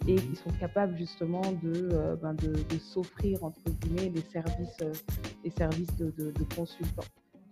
et 0.06 0.14
qui 0.14 0.36
sont 0.36 0.50
capables 0.58 0.96
justement 0.96 1.42
de, 1.62 1.90
euh, 1.92 2.16
ben 2.16 2.32
de, 2.32 2.54
s'offrir, 2.78 3.44
entre 3.44 3.60
guillemets, 3.68 4.10
les 4.14 4.22
services, 4.32 4.76
euh, 4.80 4.92
services 5.54 5.94
de, 5.96 6.10
de, 6.16 6.44
consultants. 6.56 7.04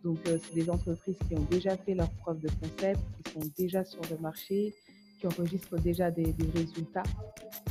Donc, 0.02 0.18
c'est 0.25 0.54
des 0.54 0.70
entreprises 0.70 1.18
qui 1.28 1.35
ont 1.37 1.46
déjà 1.50 1.76
fait 1.76 1.94
leur 1.94 2.11
preuve 2.12 2.40
de 2.40 2.49
concept, 2.49 3.00
qui 3.23 3.32
sont 3.32 3.50
déjà 3.58 3.85
sur 3.85 4.00
le 4.11 4.16
marché, 4.18 4.73
qui 5.18 5.26
enregistrent 5.26 5.78
déjà 5.80 6.11
des, 6.11 6.35
résultats 6.54 7.02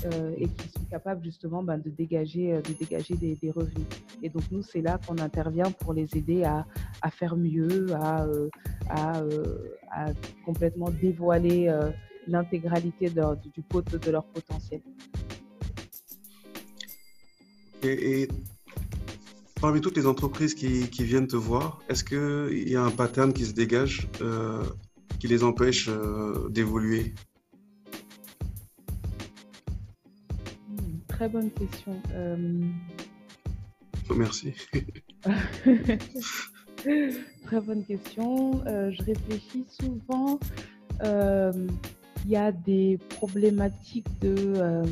euh, 0.06 0.34
et 0.38 0.48
qui 0.48 0.70
sont 0.70 0.84
capables 0.90 1.24
justement 1.24 1.64
ben, 1.64 1.78
de 1.78 1.90
dégager, 1.90 2.54
euh, 2.54 2.62
de 2.62 2.74
dégager 2.74 3.16
des, 3.16 3.52
revenus. 3.52 3.88
Et 4.24 4.30
donc 4.30 4.44
nous, 4.52 4.64
c'est 4.64 4.82
là 4.82 5.00
qu'on 5.06 5.18
intervient 5.20 5.72
pour 5.72 5.94
les 5.94 6.08
aider 6.16 6.44
à, 6.44 6.66
à 7.02 7.12
faire 7.12 7.36
mieux, 7.36 7.88
à, 7.96 8.26
euh, 8.26 8.50
à, 8.90 9.22
complètement 10.46 10.90
dévoiler 10.90 11.72
l'intégralité 12.28 13.10
du 13.10 13.62
pot 13.62 13.82
de 13.82 14.12
leur 14.12 14.26
potentiel. 14.26 14.82
Et, 17.84 18.28
parmi 19.62 19.80
toutes 19.80 19.96
les 19.96 20.08
entreprises 20.08 20.54
qui, 20.54 20.90
qui 20.90 21.04
viennent 21.04 21.28
te 21.28 21.36
voir, 21.36 21.82
est-ce 21.88 22.04
qu'il 22.04 22.70
y 22.70 22.76
a 22.76 22.84
un 22.84 22.92
pattern 22.92 23.32
qui 23.32 23.46
se 23.46 23.54
dégage 23.54 24.10
qui 25.20 25.28
les 25.28 25.44
empêche 25.44 25.90
d'évoluer? 26.50 27.14
Très 31.16 31.30
bonne 31.30 31.50
question. 31.52 31.94
Euh, 32.14 32.62
Merci. 34.14 34.54
très 37.46 37.62
bonne 37.62 37.86
question. 37.86 38.62
Euh, 38.68 38.92
je 38.92 39.02
réfléchis 39.04 39.66
souvent. 39.82 40.38
Euh, 41.04 41.68
il 42.26 42.32
y 42.32 42.36
a 42.36 42.52
des 42.52 43.00
problématiques 43.10 44.08
de, 44.20 44.84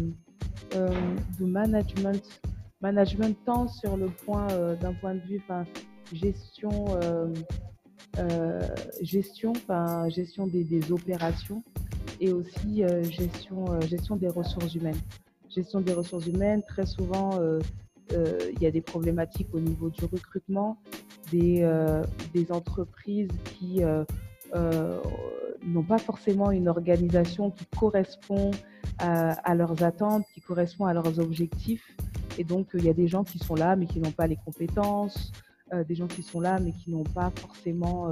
de 0.71 1.45
management, 1.45 2.41
management 2.79 3.35
tant 3.45 3.67
sur 3.67 3.97
le 3.97 4.05
point 4.07 4.47
d'un 4.75 4.93
point 4.93 5.15
de 5.15 5.21
vue 5.21 5.41
gestion, 6.13 6.85
gestion, 9.01 9.53
gestion 10.09 10.47
des, 10.47 10.63
des, 10.63 10.91
opérations 10.91 11.63
et 12.19 12.31
aussi 12.31 12.83
gestion, 13.09 13.81
gestion 13.81 14.15
des 14.15 14.29
ressources 14.29 14.75
humaines 14.75 15.01
gestion 15.53 15.81
des 15.81 15.93
ressources 15.93 16.27
humaines, 16.27 16.63
très 16.67 16.85
souvent, 16.85 17.39
euh, 17.39 17.59
euh, 18.13 18.37
il 18.53 18.61
y 18.61 18.65
a 18.65 18.71
des 18.71 18.81
problématiques 18.81 19.49
au 19.53 19.59
niveau 19.59 19.89
du 19.89 20.05
recrutement, 20.05 20.77
des, 21.31 21.59
euh, 21.61 22.03
des 22.33 22.51
entreprises 22.51 23.29
qui 23.45 23.81
n'ont 25.65 25.83
pas 25.83 25.97
forcément 25.97 26.51
une 26.51 26.67
organisation 26.67 27.51
qui 27.51 27.65
correspond 27.77 28.51
à, 28.99 29.55
leurs 29.55 29.83
attentes, 29.83 30.25
qui 30.33 30.41
correspond 30.41 30.85
à 30.85 30.93
leurs 30.93 31.19
objectifs. 31.19 31.95
Et 32.37 32.43
donc, 32.43 32.67
il 32.73 32.85
y 32.85 32.89
a 32.89 32.93
des 32.93 33.07
gens 33.07 33.23
qui 33.23 33.39
sont 33.39 33.55
là, 33.55 33.75
mais 33.75 33.85
qui 33.85 33.99
n'ont 33.99 34.11
pas 34.11 34.27
les 34.27 34.37
compétences, 34.37 35.31
des 35.87 35.95
gens 35.95 36.07
qui 36.07 36.21
sont 36.23 36.39
là, 36.39 36.59
mais 36.59 36.71
qui 36.71 36.91
n'ont 36.91 37.03
pas 37.03 37.31
forcément, 37.35 38.09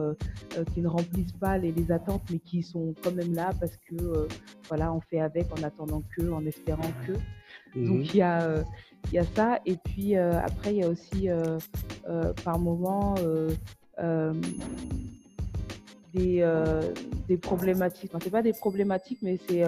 qui 0.73 0.81
ne 0.81 0.87
remplissent 0.87 1.33
pas 1.33 1.57
les, 1.57 1.71
les, 1.71 1.91
attentes, 1.91 2.23
mais 2.31 2.39
qui 2.39 2.63
sont 2.63 2.93
quand 3.03 3.11
même 3.11 3.33
là 3.33 3.51
parce 3.59 3.77
que, 3.77 4.27
voilà, 4.67 4.93
on 4.93 5.01
fait 5.01 5.19
avec 5.19 5.51
en 5.51 5.63
attendant 5.63 6.01
que, 6.15 6.29
en 6.31 6.45
espérant 6.45 6.91
que. 7.05 7.13
Donc 7.75 7.99
mmh 7.99 8.01
il 8.01 8.15
y, 8.15 8.21
a, 8.21 8.63
il 9.07 9.13
y 9.13 9.17
a 9.17 9.23
ça. 9.23 9.59
Et 9.65 9.77
puis 9.77 10.15
après, 10.15 10.75
il 10.75 10.77
y 10.77 10.83
a 10.83 10.89
aussi 10.89 11.27
par 12.43 12.59
moment 12.59 13.15
des, 16.13 16.45
des 17.27 17.37
problématiques. 17.37 18.11
Enfin, 18.11 18.19
c'est 18.23 18.29
pas 18.29 18.41
des 18.41 18.53
problématiques, 18.53 19.19
mais 19.21 19.39
c'est 19.47 19.63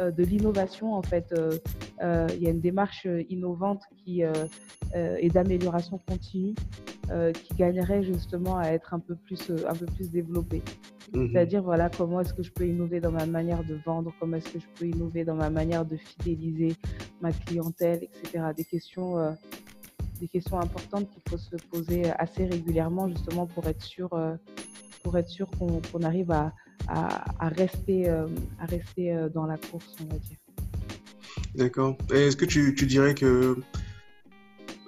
de 0.00 0.22
l'innovation 0.22 0.94
en 0.94 1.02
fait. 1.02 1.34
Il 2.00 2.42
y 2.42 2.46
a 2.46 2.50
une 2.50 2.60
démarche 2.60 3.06
innovante 3.28 3.82
qui 3.96 4.22
et 4.94 5.28
d'amélioration 5.28 5.98
continue 6.06 6.54
qui 7.08 7.54
gagnerait 7.54 8.02
justement 8.02 8.56
à 8.58 8.68
être 8.68 8.94
un 8.94 8.98
peu 8.98 9.14
plus 9.14 9.50
un 9.68 9.74
peu 9.74 9.86
plus 9.86 10.10
développée. 10.10 10.62
Mhm. 11.14 11.30
C'est-à-dire, 11.30 11.62
voilà, 11.62 11.90
comment 11.90 12.20
est-ce 12.20 12.32
que 12.32 12.42
je 12.42 12.50
peux 12.50 12.66
innover 12.66 13.00
dans 13.00 13.12
ma 13.12 13.26
manière 13.26 13.64
de 13.64 13.78
vendre, 13.84 14.12
comment 14.18 14.36
est-ce 14.36 14.50
que 14.50 14.60
je 14.60 14.66
peux 14.78 14.86
innover 14.86 15.24
dans 15.24 15.34
ma 15.34 15.50
manière 15.50 15.84
de 15.84 15.96
fidéliser 15.96 16.74
ma 17.20 17.32
clientèle, 17.32 18.04
etc. 18.04 18.44
Des 18.56 18.64
questions, 18.64 19.18
euh, 19.18 19.32
des 20.20 20.28
questions 20.28 20.58
importantes 20.58 21.08
qu'il 21.10 21.22
faut 21.28 21.38
se 21.38 21.56
poser 21.70 22.10
assez 22.12 22.46
régulièrement, 22.46 23.08
justement, 23.08 23.46
pour 23.46 23.66
être 23.66 23.82
sûr, 23.82 24.12
euh, 24.14 24.34
pour 25.02 25.16
être 25.18 25.28
sûr 25.28 25.50
qu'on 25.50 26.02
arrive 26.02 26.30
à, 26.30 26.52
à, 26.88 27.48
rester, 27.48 28.08
euh, 28.08 28.26
à 28.58 28.66
rester 28.66 29.14
dans 29.34 29.46
la 29.46 29.58
course, 29.58 29.94
on 30.00 30.12
va 30.12 30.18
dire. 30.18 30.36
D'accord. 31.54 31.96
Est-ce 32.12 32.36
que 32.36 32.46
tu, 32.46 32.74
tu, 32.74 32.86
dirais 32.86 33.14
que 33.14 33.58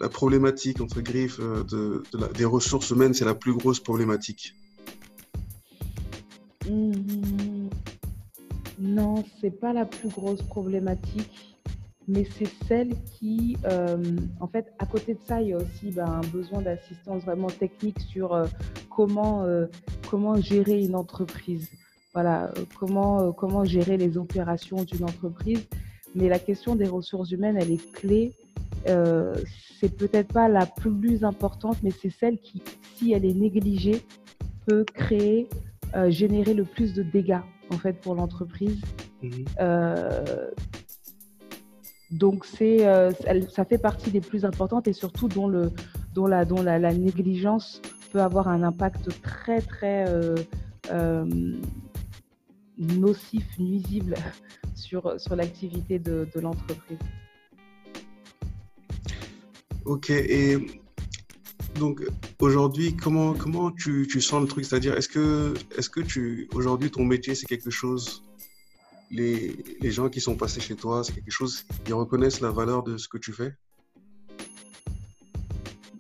la 0.00 0.08
problématique, 0.08 0.80
entre 0.80 1.00
griffes, 1.00 1.40
de, 1.40 2.02
des 2.36 2.44
ressources 2.44 2.90
humaines, 2.90 3.14
c'est 3.14 3.24
la 3.24 3.34
plus 3.34 3.54
grosse 3.54 3.80
problématique 3.80 4.54
Mmh, 6.68 7.68
non, 8.78 9.22
c'est 9.40 9.50
pas 9.50 9.72
la 9.72 9.84
plus 9.84 10.08
grosse 10.08 10.40
problématique, 10.42 11.56
mais 12.08 12.26
c'est 12.38 12.48
celle 12.66 12.94
qui, 13.04 13.56
euh, 13.66 14.16
en 14.40 14.46
fait, 14.46 14.72
à 14.78 14.86
côté 14.86 15.14
de 15.14 15.20
ça, 15.26 15.42
il 15.42 15.48
y 15.48 15.52
a 15.52 15.58
aussi 15.58 15.90
ben, 15.90 16.06
un 16.06 16.26
besoin 16.28 16.62
d'assistance 16.62 17.22
vraiment 17.24 17.48
technique 17.48 18.00
sur 18.00 18.32
euh, 18.32 18.46
comment, 18.88 19.42
euh, 19.42 19.66
comment 20.10 20.36
gérer 20.36 20.82
une 20.82 20.94
entreprise. 20.94 21.68
Voilà, 22.14 22.52
comment, 22.78 23.32
comment 23.32 23.64
gérer 23.64 23.96
les 23.96 24.16
opérations 24.16 24.84
d'une 24.84 25.04
entreprise. 25.04 25.66
Mais 26.14 26.28
la 26.28 26.38
question 26.38 26.76
des 26.76 26.86
ressources 26.86 27.32
humaines, 27.32 27.58
elle 27.60 27.72
est 27.72 27.92
clé. 27.92 28.32
C'est 28.87 29.97
peut-être 29.97 30.33
pas 30.33 30.49
la 30.49 30.66
plus 30.66 31.25
importante, 31.25 31.78
mais 31.83 31.90
c'est 31.90 32.11
celle 32.11 32.38
qui, 32.38 32.62
si 32.97 33.12
elle 33.12 33.25
est 33.25 33.35
négligée, 33.35 34.02
peut 34.66 34.85
créer 34.85 35.49
euh, 35.97 36.11
générer 36.11 36.54
le 36.54 36.64
plus 36.64 36.92
de 36.92 37.04
dégâts 37.04 37.38
en 37.71 37.78
fait 37.78 37.92
pour 38.00 38.16
l'entreprise. 38.16 38.80
Mhm. 39.23 39.44
Euh, 39.61 40.50
donc 42.11 42.44
c'est, 42.44 42.85
euh, 42.87 43.12
ça 43.49 43.64
fait 43.64 43.78
partie 43.78 44.11
des 44.11 44.21
plus 44.21 44.44
importantes 44.44 44.88
et 44.88 44.92
surtout 44.92 45.28
dont, 45.28 45.47
le, 45.47 45.71
dont, 46.12 46.26
la, 46.26 46.44
dont 46.44 46.62
la, 46.62 46.92
négligence 46.92 47.80
peut 48.12 48.21
avoir 48.21 48.49
un 48.49 48.64
impact 48.64 49.09
très 49.23 49.61
très 49.61 50.04
nocif, 52.76 53.47
nuisible 53.59 54.16
sur, 54.75 55.21
sur 55.21 55.37
l'activité 55.37 56.00
de, 56.00 56.26
de 56.35 56.40
l'entreprise. 56.40 56.99
Ok, 59.84 60.08
et 60.08 60.56
donc 61.78 62.02
aujourd'hui, 62.40 62.96
comment, 62.96 63.34
comment 63.34 63.70
tu, 63.70 64.06
tu, 64.10 64.20
sens 64.22 64.40
le 64.40 64.48
truc? 64.48 64.64
C'est-à-dire, 64.64 64.96
est-ce 64.96 65.08
que, 65.08 65.52
est 65.76 65.90
que 65.90 66.54
aujourd'hui, 66.56 66.90
ton 66.90 67.04
métier, 67.04 67.34
c'est 67.34 67.46
quelque 67.46 67.70
chose, 67.70 68.22
les, 69.10 69.56
les, 69.80 69.90
gens 69.90 70.08
qui 70.08 70.22
sont 70.22 70.36
passés 70.36 70.60
chez 70.60 70.74
toi, 70.74 71.04
c'est 71.04 71.12
quelque 71.12 71.30
chose, 71.30 71.66
ils 71.86 71.92
reconnaissent 71.92 72.40
la 72.40 72.50
valeur 72.50 72.82
de 72.82 72.96
ce 72.96 73.08
que 73.08 73.18
tu 73.18 73.32
fais? 73.32 73.52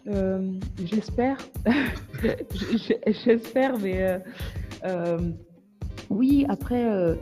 Euh, 0.06 0.52
J'espère. 0.82 1.38
J'espère, 3.24 3.78
mais 3.78 4.02
euh, 4.02 4.18
euh, 4.84 5.30
oui, 6.08 6.46
après, 6.48 7.18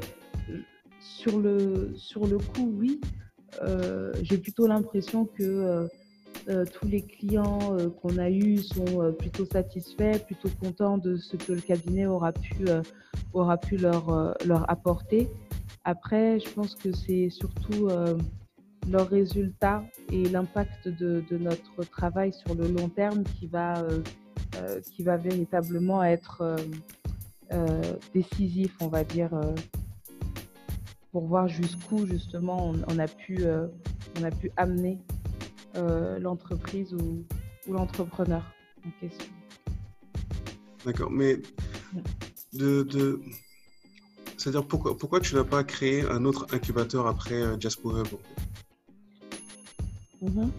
sur, 1.00 1.40
le, 1.40 1.92
sur 1.96 2.26
le 2.26 2.38
coup, 2.38 2.72
oui. 2.78 3.00
J'ai 4.22 4.38
plutôt 4.38 4.66
l'impression 4.66 5.24
que 5.24 5.88
euh, 6.48 6.64
tous 6.64 6.88
les 6.88 7.02
clients 7.02 7.76
euh, 7.78 7.88
qu'on 7.88 8.18
a 8.18 8.28
eus 8.28 8.58
sont 8.58 9.00
euh, 9.00 9.12
plutôt 9.12 9.44
satisfaits, 9.44 10.18
plutôt 10.26 10.48
contents 10.60 10.98
de 10.98 11.16
ce 11.16 11.36
que 11.36 11.52
le 11.52 11.60
cabinet 11.60 12.06
aura 12.06 12.32
pu, 12.32 12.64
aura 13.32 13.56
pu 13.56 13.76
leur, 13.76 14.36
leur 14.44 14.68
apporter. 14.70 15.28
Après, 15.84 16.40
je 16.40 16.48
pense 16.50 16.74
que 16.74 16.92
c'est 16.92 17.30
surtout 17.30 17.88
leurs 18.88 19.08
résultats 19.08 19.84
et 20.10 20.24
l'impact 20.28 20.88
de, 20.88 21.24
notre 21.38 21.84
travail 21.88 22.32
sur 22.32 22.54
le 22.54 22.68
long 22.68 22.88
terme 22.88 23.24
qui 23.24 23.46
va, 23.46 23.74
qui 24.82 25.02
va 25.02 25.16
véritablement 25.16 26.02
être 26.02 26.56
décisif, 28.14 28.76
on 28.80 28.88
va 28.88 29.04
dire, 29.04 29.30
pour 31.10 31.26
voir 31.26 31.48
jusqu'où 31.48 32.06
justement 32.06 32.72
on, 32.88 32.98
a 32.98 33.08
pu, 33.08 33.44
on 34.20 34.22
a 34.22 34.30
pu 34.30 34.52
amener 34.56 34.98
euh, 35.76 36.18
l'entreprise 36.18 36.94
ou, 36.94 37.24
l'entrepreneur 37.68 38.42
en 38.86 38.90
question. 39.00 39.32
D'accord, 40.84 41.10
mais 41.10 41.38
de, 42.52 42.82
de... 42.82 43.20
c'est-à-dire 44.36 44.66
pourquoi, 44.66 44.98
pourquoi 44.98 45.20
tu 45.20 45.36
n'as 45.36 45.44
pas 45.44 45.62
créé 45.62 46.02
un 46.02 46.24
autre 46.24 46.46
incubateur 46.52 47.06
après 47.06 47.40
euh, 47.40 47.56
Jasper 47.58 47.88
Hub 47.88 48.08
mhm. 50.20 50.50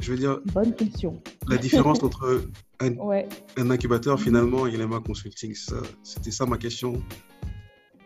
Je 0.00 0.12
veux 0.12 0.18
dire. 0.18 0.40
Bonne 0.46 0.74
question. 0.74 1.22
La 1.48 1.56
différence 1.56 2.02
entre 2.02 2.48
un, 2.80 2.92
un 3.56 3.70
incubateur 3.70 4.18
finalement 4.20 4.66
et 4.66 4.72
Yelema 4.72 5.00
Consulting, 5.00 5.54
c'était 6.02 6.30
ça 6.30 6.46
ma 6.46 6.58
question. 6.58 7.02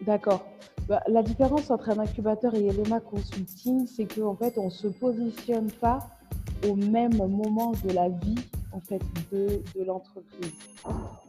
D'accord. 0.03 0.47
Bah, 0.89 1.03
la 1.09 1.23
différence 1.23 1.71
entre 1.71 1.91
un 1.91 1.99
incubateur 1.99 2.55
et 2.55 2.63
Yelema 2.63 3.01
Consulting, 3.01 3.87
c'est 3.87 4.13
qu'en 4.13 4.35
fait, 4.35 4.57
on 4.57 4.67
ne 4.67 4.71
se 4.71 4.89
positionne 4.89 5.71
pas 5.71 6.01
au 6.69 6.77
même 6.77 7.17
moment 7.17 7.73
de 7.85 7.93
la 7.93 8.09
vie 8.09 8.39
en 8.73 8.81
fait 8.81 9.03
de, 9.33 9.63
de 9.77 9.85
l'entreprise. 9.85 10.53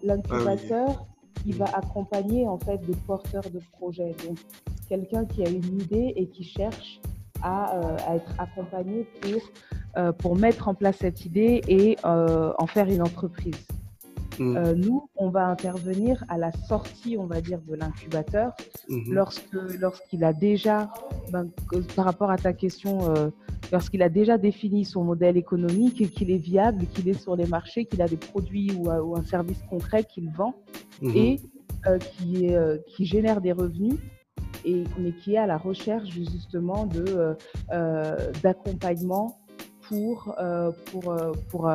L'incubateur, 0.04 0.90
ah 0.90 1.06
il 1.46 1.56
va 1.56 1.66
accompagner 1.74 2.48
en 2.48 2.60
fait 2.60 2.78
des 2.86 2.96
porteurs 3.08 3.50
de 3.50 3.60
projets. 3.72 4.16
Donc 4.28 4.38
quelqu'un 4.88 5.26
qui 5.26 5.44
a 5.44 5.50
une 5.50 5.82
idée 5.82 6.14
et 6.16 6.28
qui 6.28 6.44
cherche 6.44 7.00
à, 7.42 7.76
euh, 7.76 7.98
à 8.08 8.16
être 8.16 8.34
accompagné 8.38 9.06
pour, 9.22 9.42
euh, 9.98 10.12
pour 10.12 10.36
mettre 10.36 10.68
en 10.68 10.76
place 10.76 10.98
cette 10.98 11.26
idée 11.26 11.62
et 11.68 11.98
euh, 12.06 12.54
en 12.58 12.68
faire 12.68 12.88
une 12.88 13.02
entreprise. 13.02 13.68
Mm. 14.40 14.58
Euh, 14.58 14.76
nous, 14.76 15.10
on 15.16 15.30
va 15.30 15.48
intervenir 15.48 16.24
à 16.30 16.38
la 16.38 16.52
sortie, 16.52 17.18
on 17.18 17.26
va 17.26 17.42
dire, 17.42 17.62
de 17.62 17.76
l'incubateur, 17.76 18.54
mm-hmm. 18.90 19.12
lorsque 19.12 19.54
lorsqu'il 19.80 20.24
a 20.24 20.34
déjà, 20.34 20.92
ben, 21.32 21.50
par 21.96 22.06
rapport 22.06 22.32
à 22.32 22.38
ta 22.38 22.54
question, 22.54 23.14
euh, 23.16 23.30
lorsqu'il 23.72 24.02
a 24.02 24.10
déjà 24.10 24.38
défini 24.38 24.86
son 24.86 25.04
modèle 25.04 25.38
économique 25.38 26.02
et 26.02 26.08
qu'il 26.08 26.32
est 26.32 26.38
viable, 26.38 26.86
qu'il 26.94 27.10
est 27.10 27.20
sur 27.20 27.36
les 27.36 27.48
marchés, 27.48 27.86
qu'il 27.86 28.02
a 28.02 28.08
des 28.08 28.18
produits 28.18 28.72
ou, 28.74 28.90
euh, 28.90 29.16
un 29.16 29.24
service 29.24 29.62
concret 29.70 30.04
qu'il 30.04 30.30
vend 30.32 30.56
mm-hmm. 31.02 31.18
et 31.18 31.40
qui, 32.00 32.54
qui 32.88 33.06
génère 33.06 33.42
des 33.42 33.52
revenus. 33.52 33.96
Et, 34.64 34.84
mais 35.00 35.12
qui 35.12 35.34
est 35.34 35.40
à 35.40 35.48
la 35.48 35.58
recherche 35.58 36.08
justement 36.10 36.86
de 36.86 37.36
d'accompagnement 38.44 39.40
pour 39.82 40.36
pour 40.86 41.16
pour 41.50 41.68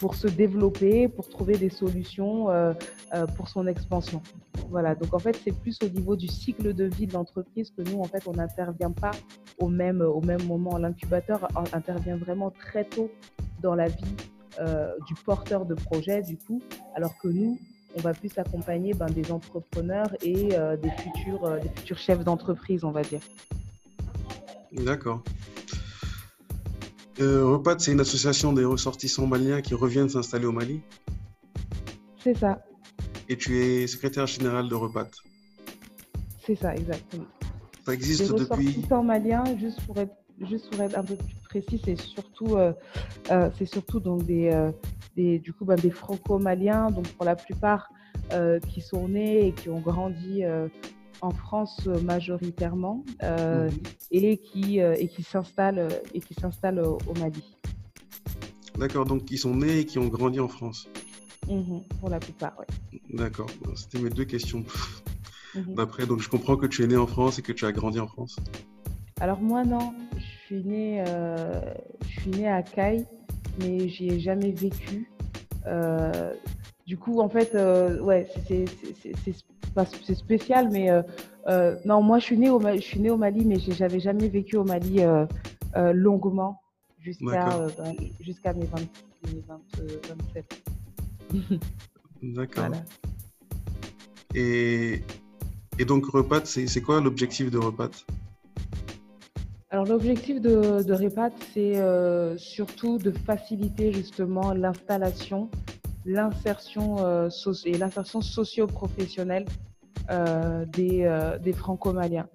pour 0.00 0.14
se 0.14 0.26
développer, 0.26 1.08
pour 1.08 1.28
trouver 1.28 1.58
des 1.58 1.68
solutions 1.68 2.48
euh, 2.48 2.72
euh, 3.14 3.26
pour 3.26 3.48
son 3.48 3.66
expansion. 3.66 4.22
Voilà, 4.70 4.94
donc 4.94 5.12
en 5.12 5.18
fait, 5.18 5.38
c'est 5.44 5.52
plus 5.52 5.78
au 5.84 5.88
niveau 5.88 6.16
du 6.16 6.26
cycle 6.26 6.72
de 6.72 6.84
vie 6.84 7.06
de 7.06 7.12
l'entreprise 7.12 7.70
que 7.70 7.82
nous, 7.82 8.00
en 8.00 8.04
fait, 8.04 8.26
on 8.26 8.32
n'intervient 8.32 8.92
pas 8.92 9.10
au 9.58 9.68
même, 9.68 10.00
au 10.00 10.22
même 10.22 10.42
moment. 10.44 10.78
L'incubateur 10.78 11.46
intervient 11.74 12.16
vraiment 12.16 12.50
très 12.50 12.84
tôt 12.84 13.10
dans 13.60 13.74
la 13.74 13.88
vie 13.88 14.16
euh, 14.58 14.94
du 15.06 15.14
porteur 15.14 15.66
de 15.66 15.74
projet, 15.74 16.22
du 16.22 16.38
coup, 16.38 16.62
alors 16.94 17.16
que 17.18 17.28
nous, 17.28 17.58
on 17.94 18.00
va 18.00 18.14
plus 18.14 18.30
accompagner 18.38 18.94
ben, 18.94 19.06
des 19.06 19.30
entrepreneurs 19.30 20.14
et 20.22 20.48
des, 20.48 20.90
futurs, 20.96 21.58
des 21.60 21.68
futurs 21.68 21.98
chefs 21.98 22.24
d'entreprise, 22.24 22.84
on 22.84 22.90
va 22.90 23.02
dire. 23.02 23.20
D'accord. 24.72 25.22
Euh, 27.20 27.44
Repat, 27.44 27.78
c'est 27.78 27.92
une 27.92 28.00
association 28.00 28.52
des 28.52 28.64
ressortissants 28.64 29.26
maliens 29.26 29.60
qui 29.60 29.74
reviennent 29.74 30.08
s'installer 30.08 30.46
au 30.46 30.52
Mali. 30.52 30.80
C'est 32.22 32.36
ça. 32.36 32.62
Et 33.28 33.36
tu 33.36 33.58
es 33.58 33.86
secrétaire 33.86 34.26
général 34.26 34.68
de 34.68 34.74
Repat. 34.74 35.08
C'est 36.46 36.54
ça, 36.54 36.74
exactement. 36.74 37.26
Ça 37.84 37.92
existe 37.92 38.22
les 38.22 38.28
depuis. 38.28 38.68
Ressortissants 38.68 39.02
maliens, 39.02 39.44
juste 39.58 39.80
pour 39.86 39.98
être, 39.98 40.14
juste 40.40 40.70
pour 40.70 40.82
être 40.82 40.98
un 40.98 41.04
peu 41.04 41.16
plus 41.16 41.36
précis, 41.44 41.80
c'est 41.84 42.00
surtout, 42.00 42.56
euh, 42.56 42.72
euh, 43.30 43.50
c'est 43.58 43.66
surtout 43.66 44.00
donc 44.00 44.24
des, 44.24 44.50
des 45.14 45.38
du 45.38 45.52
coup, 45.52 45.66
ben, 45.66 45.76
des 45.76 45.90
franco-maliens, 45.90 46.90
donc 46.90 47.08
pour 47.08 47.26
la 47.26 47.36
plupart 47.36 47.90
qui 48.68 48.80
sont 48.80 49.08
nés 49.08 49.48
et 49.48 49.52
qui 49.52 49.68
ont 49.68 49.80
grandi 49.80 50.42
en 51.22 51.30
France 51.30 51.80
euh, 51.86 52.00
majoritairement 52.00 53.04
euh, 53.22 53.70
mhm. 53.70 53.78
et 54.10 54.38
qui, 54.38 54.80
euh, 54.80 54.94
et 54.98 55.08
qui 55.08 55.22
s'installent 55.22 55.88
et 56.14 56.20
qui 56.20 56.34
s'installent 56.34 56.80
au, 56.80 56.98
Mali. 57.18 57.56
D'accord, 58.78 59.04
donc 59.04 59.30
ils 59.30 59.38
sont 59.38 59.54
nés 59.54 59.80
et 59.80 59.84
qui 59.84 59.98
ont 59.98 60.08
grandi 60.08 60.40
en 60.40 60.48
France. 60.48 60.88
Mhm, 61.48 61.82
pour 61.98 62.08
la 62.08 62.20
plupart, 62.20 62.54
oui. 62.58 63.00
D'accord. 63.12 63.50
C'était 63.74 63.98
mes 63.98 64.10
deux 64.10 64.24
questions 64.24 64.64
mhm. 65.54 65.74
d'après. 65.74 66.06
Donc, 66.06 66.20
je 66.20 66.28
comprends 66.28 66.56
que 66.56 66.66
tu 66.66 66.82
es 66.84 66.86
né 66.86 66.96
en 66.96 67.06
France 67.06 67.38
et 67.38 67.42
que 67.42 67.52
tu 67.52 67.66
as 67.66 67.72
grandi 67.72 67.98
en 67.98 68.06
France. 68.06 68.36
Alors, 69.20 69.40
moi, 69.40 69.64
non. 69.64 69.92
Je 70.16 70.56
suis 70.56 70.64
née, 70.64 71.04
euh, 71.06 71.60
je 72.06 72.20
suis 72.20 72.30
née 72.30 72.48
à 72.48 72.62
Caille, 72.62 73.06
mais 73.60 73.88
j'y 73.88 74.08
ai 74.08 74.20
jamais 74.20 74.50
vécu. 74.50 75.10
Euh, 75.66 76.32
du 76.90 76.96
coup, 76.98 77.20
en 77.20 77.28
fait, 77.28 77.54
euh, 77.54 78.00
ouais, 78.00 78.26
c'est 78.48 78.66
spécial, 80.16 80.70
mais 80.72 80.88
non, 81.84 82.02
moi, 82.02 82.18
je 82.18 82.24
suis 82.24 82.36
née 82.36 82.50
au, 82.50 82.60
je 82.60 82.80
suis 82.80 82.98
née 82.98 83.10
au 83.10 83.16
Mali, 83.16 83.44
mais 83.46 83.60
j'avais 83.60 84.00
jamais 84.00 84.26
vécu 84.26 84.56
au 84.56 84.64
Mali 84.64 84.98
longuement 85.94 86.60
jusqu'à 86.98 87.48
jusqu'à 88.18 88.52
mes, 88.54 88.66
27. 88.66 90.64
D'accord. 92.22 92.70
Et, 94.34 95.04
et, 95.78 95.84
donc, 95.84 96.06
Repat, 96.06 96.44
c'est 96.44 96.80
quoi 96.82 97.00
l'objectif 97.00 97.52
de 97.52 97.58
Repat 97.58 98.04
alors 99.72 99.84
l'objectif 99.86 100.40
de, 100.40 100.82
de, 100.82 100.92
Repat, 100.92 101.30
c'est 101.54 101.76
euh, 101.76 102.36
surtout 102.36 102.98
de 102.98 103.12
faciliter 103.12 103.92
justement 103.92 104.52
l'installation, 104.52 105.48
l'insertion 106.04 107.04
euh, 107.04 107.28
et 107.64 107.78
l'insertion 107.78 108.20
socio-professionnelle 108.20 109.44
euh, 110.10 110.64
des, 110.66 111.08
des 111.42 111.52
franco-maliens. 111.52 112.28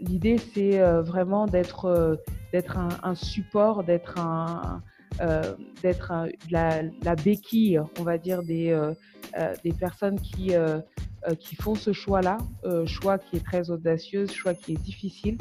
L'idée, 0.00 0.38
c'est 0.38 0.80
vraiment 1.02 1.46
d'être 1.46 2.18
d'être 2.52 2.76
un, 2.76 3.14
support, 3.14 3.82
d'être 3.82 4.18
un, 4.18 4.82
euh, 5.20 5.54
d'être 5.82 6.12
la, 6.50 7.14
béquille, 7.16 7.80
on 7.98 8.02
va 8.02 8.18
dire, 8.18 8.42
des, 8.42 8.70
euh, 8.70 8.92
euh, 9.38 9.54
des 9.64 9.72
personnes 9.72 10.20
qui, 10.20 10.52
qui 11.38 11.56
font 11.56 11.74
ce 11.74 11.92
choix-là, 11.92 12.38
choix 12.86 13.18
qui 13.18 13.36
est 13.36 13.44
très 13.44 13.70
audacieux, 13.70 14.26
choix 14.26 14.54
qui 14.54 14.72
est 14.72 14.82
difficile 14.82 15.38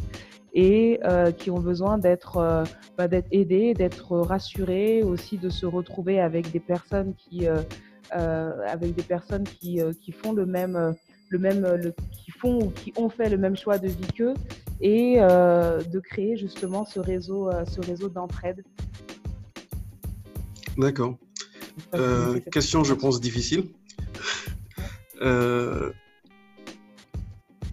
et 0.53 0.99
qui 1.37 1.49
ont 1.49 1.59
besoin 1.59 1.97
d'être 1.97 2.65
bah, 2.97 3.07
d'être 3.07 3.27
aidés, 3.31 3.73
d'être 3.73 4.17
rassurés, 4.17 5.01
aussi 5.01 5.37
de 5.37 5.49
se 5.49 5.65
retrouver 5.65 6.19
avec 6.19 6.51
des 6.51 6.59
personnes 6.59 7.13
qui 7.15 7.47
avec 8.11 8.95
des 8.95 9.03
personnes 9.03 9.43
qui, 9.43 9.79
qui 10.01 10.11
font 10.11 10.33
le 10.33 10.45
même 10.45 10.93
le 11.29 11.39
même 11.39 11.61
le, 11.61 11.93
qui 12.11 12.31
font 12.31 12.59
ou 12.59 12.69
qui 12.69 12.91
ont 12.97 13.09
fait 13.09 13.29
le 13.29 13.37
même 13.37 13.55
choix 13.55 13.77
de 13.77 13.87
vie 13.87 14.11
qu'eux 14.13 14.33
et 14.81 15.17
de 15.17 15.99
créer 15.99 16.35
justement 16.35 16.85
ce 16.85 16.99
réseau 16.99 17.49
ce 17.65 17.79
réseau 17.79 18.09
d'entraide 18.09 18.63
D'accord. 20.77 21.17
Euh, 21.93 22.39
question, 22.51 22.83
je 22.83 22.93
pense, 22.93 23.21
difficile. 23.21 23.65
Euh, 25.21 25.91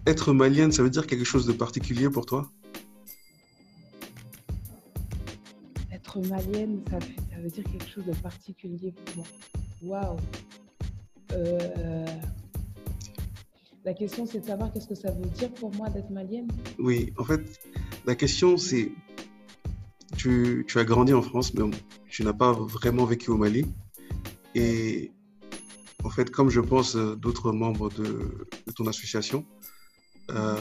être 0.05 0.33
malienne, 0.33 0.71
ça 0.71 0.83
veut 0.83 0.89
dire 0.89 1.07
quelque 1.07 1.25
chose 1.25 1.45
de 1.45 1.53
particulier 1.53 2.09
pour 2.09 2.25
toi? 2.25 2.51
Malienne, 6.27 6.81
ça, 6.89 6.99
veut 7.41 7.49
dire 7.49 7.63
quelque 7.63 7.87
chose 7.87 8.05
de 8.05 8.15
particulier 8.15 8.91
pour 8.91 9.17
moi. 9.17 9.25
Waouh 9.81 10.17
euh, 11.33 12.05
La 13.85 13.93
question, 13.93 14.25
c'est 14.25 14.39
de 14.39 14.45
savoir 14.45 14.71
qu'est-ce 14.71 14.87
que 14.87 14.95
ça 14.95 15.11
veut 15.11 15.29
dire 15.37 15.51
pour 15.53 15.73
moi 15.75 15.89
d'être 15.89 16.09
malienne 16.09 16.47
Oui, 16.77 17.13
en 17.17 17.23
fait, 17.23 17.41
la 18.05 18.15
question, 18.15 18.57
c'est 18.57 18.91
tu, 20.17 20.65
tu, 20.67 20.79
as 20.79 20.83
grandi 20.83 21.13
en 21.13 21.21
France, 21.21 21.53
mais 21.53 21.63
tu 22.09 22.23
n'as 22.23 22.33
pas 22.33 22.51
vraiment 22.51 23.05
vécu 23.05 23.31
au 23.31 23.37
Mali. 23.37 23.65
Et 24.55 25.11
en 26.03 26.09
fait, 26.09 26.29
comme 26.29 26.49
je 26.49 26.59
pense 26.59 26.95
euh, 26.95 27.15
d'autres 27.15 27.51
membres 27.51 27.89
de, 27.89 28.47
ton 28.75 28.87
association, 28.87 29.45
euh, 30.31 30.55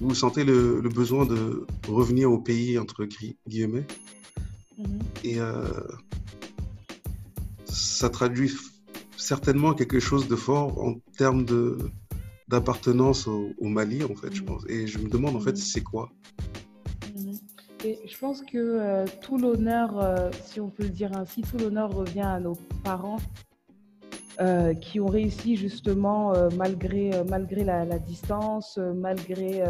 vous 0.00 0.14
sentez 0.14 0.44
le, 0.44 0.80
besoin 0.82 1.26
de 1.26 1.66
revenir 1.88 2.30
au 2.30 2.38
pays, 2.38 2.78
entre 2.78 3.06
guillemets. 3.46 3.86
Et 5.24 5.40
euh, 5.40 5.64
ça 7.64 8.10
traduit 8.10 8.52
certainement 9.16 9.74
quelque 9.74 10.00
chose 10.00 10.28
de 10.28 10.36
fort 10.36 10.78
en 10.82 10.94
termes 11.16 11.44
de 11.44 11.78
d'appartenance 12.48 13.26
au, 13.26 13.52
Mali, 13.60 14.04
en 14.04 14.14
fait, 14.14 14.32
je 14.32 14.42
mm-hmm. 14.42 14.44
pense. 14.44 14.64
Et 14.68 14.86
je 14.86 14.98
me 14.98 15.08
demande, 15.08 15.34
en 15.34 15.40
fait, 15.40 15.52
mm-hmm. 15.52 15.72
c'est 15.72 15.82
quoi? 15.82 16.10
Je 17.82 18.18
pense 18.18 18.42
que 18.42 18.56
euh, 18.56 19.04
tout 19.20 19.38
l'honneur, 19.38 19.98
euh, 20.00 20.30
si 20.44 20.60
on 20.60 20.68
peut 20.68 20.84
le 20.84 20.88
dire 20.88 21.16
ainsi, 21.16 21.42
tout 21.42 21.58
l'honneur 21.58 21.94
revient 21.94 22.20
à 22.20 22.40
nos 22.40 22.56
parents 22.82 23.18
euh, 24.40 24.74
qui 24.74 24.98
ont 24.98 25.06
réussi 25.06 25.56
justement, 25.56 26.32
malgré, 26.56 27.10
malgré 27.28 27.64
la, 27.64 27.98
distance, 27.98 28.78
malgré, 28.78 29.62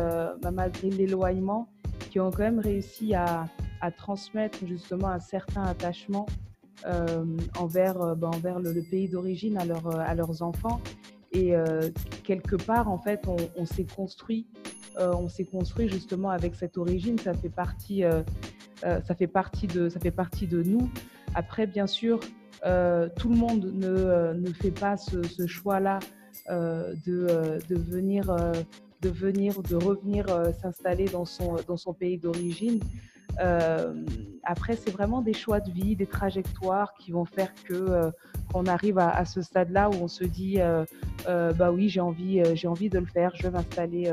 bah, 0.42 0.50
malgré 0.50 0.90
l'éloignement, 0.90 1.68
qui 2.10 2.20
ont 2.20 2.30
quand 2.30 2.42
même 2.42 2.60
réussi 2.60 3.14
à, 3.14 3.46
à 3.80 3.90
transmettre 3.90 4.66
justement 4.66 5.08
un 5.08 5.20
certain 5.20 5.62
attachement 5.64 6.26
envers, 7.58 8.14
bah, 8.16 8.30
envers 8.32 8.60
le, 8.60 8.82
pays 8.82 9.08
d'origine 9.08 9.58
à, 9.58 9.62
à 10.02 10.14
leurs 10.14 10.42
enfants. 10.42 10.80
Et 11.32 11.52
quelque 12.22 12.56
part, 12.56 12.88
en 12.88 12.98
fait, 12.98 13.26
on, 13.56 13.66
s'est 13.66 13.86
construit 13.86 14.46
euh, 14.98 15.12
on 15.12 15.28
s'est 15.28 15.44
construit 15.44 15.88
justement 15.88 16.30
avec 16.30 16.54
cette 16.54 16.78
origine. 16.78 17.18
Ça 17.18 17.34
fait 17.34 17.50
partie, 17.50 18.04
euh, 18.04 18.22
euh, 18.84 19.00
ça 19.02 19.14
fait 19.14 19.26
partie 19.26 19.66
de, 19.66 19.88
ça 19.88 20.00
fait 20.00 20.10
partie 20.10 20.46
de 20.46 20.62
nous. 20.62 20.90
Après, 21.34 21.66
bien 21.66 21.86
sûr, 21.86 22.20
tout 22.20 23.28
le 23.28 23.36
monde 23.36 23.70
ne, 23.74 24.32
ne 24.32 24.52
fait 24.52 24.72
pas 24.72 24.96
ce, 24.96 25.46
choix-là 25.46 25.98
de, 26.48 27.58
de 27.68 27.76
venir 27.76 28.34
de 29.02 29.10
venir, 29.10 29.62
de 29.62 29.76
revenir 29.76 30.26
s'installer 30.60 31.04
dans 31.04 31.26
son, 31.26 31.56
dans 31.68 31.76
son 31.76 31.92
pays 31.92 32.18
d'origine. 32.18 32.80
Après, 33.38 34.77
c'est 34.77 34.90
vraiment 34.90 35.22
des 35.22 35.33
choix 35.33 35.61
de 35.61 35.70
vie, 35.70 35.96
des 35.96 36.07
trajectoires 36.07 36.94
qui 36.94 37.12
vont 37.12 37.25
faire 37.25 37.53
que 37.64 38.11
qu'on 38.53 38.66
arrive 38.66 38.99
à, 38.99 39.25
ce 39.25 39.42
stade-là 39.42 39.90
où 39.90 39.94
on 40.03 40.09
se 40.09 40.25
dit, 40.25 40.59
bah 41.27 41.72
oui, 41.72 41.88
j'ai 41.88 42.01
envie, 42.01 42.42
j'ai 42.55 42.68
envie 42.68 42.88
de 42.88 42.99
le 42.99 43.07
faire, 43.07 43.33
je 43.35 43.42
vais 43.42 43.51
m'installer, 43.51 44.12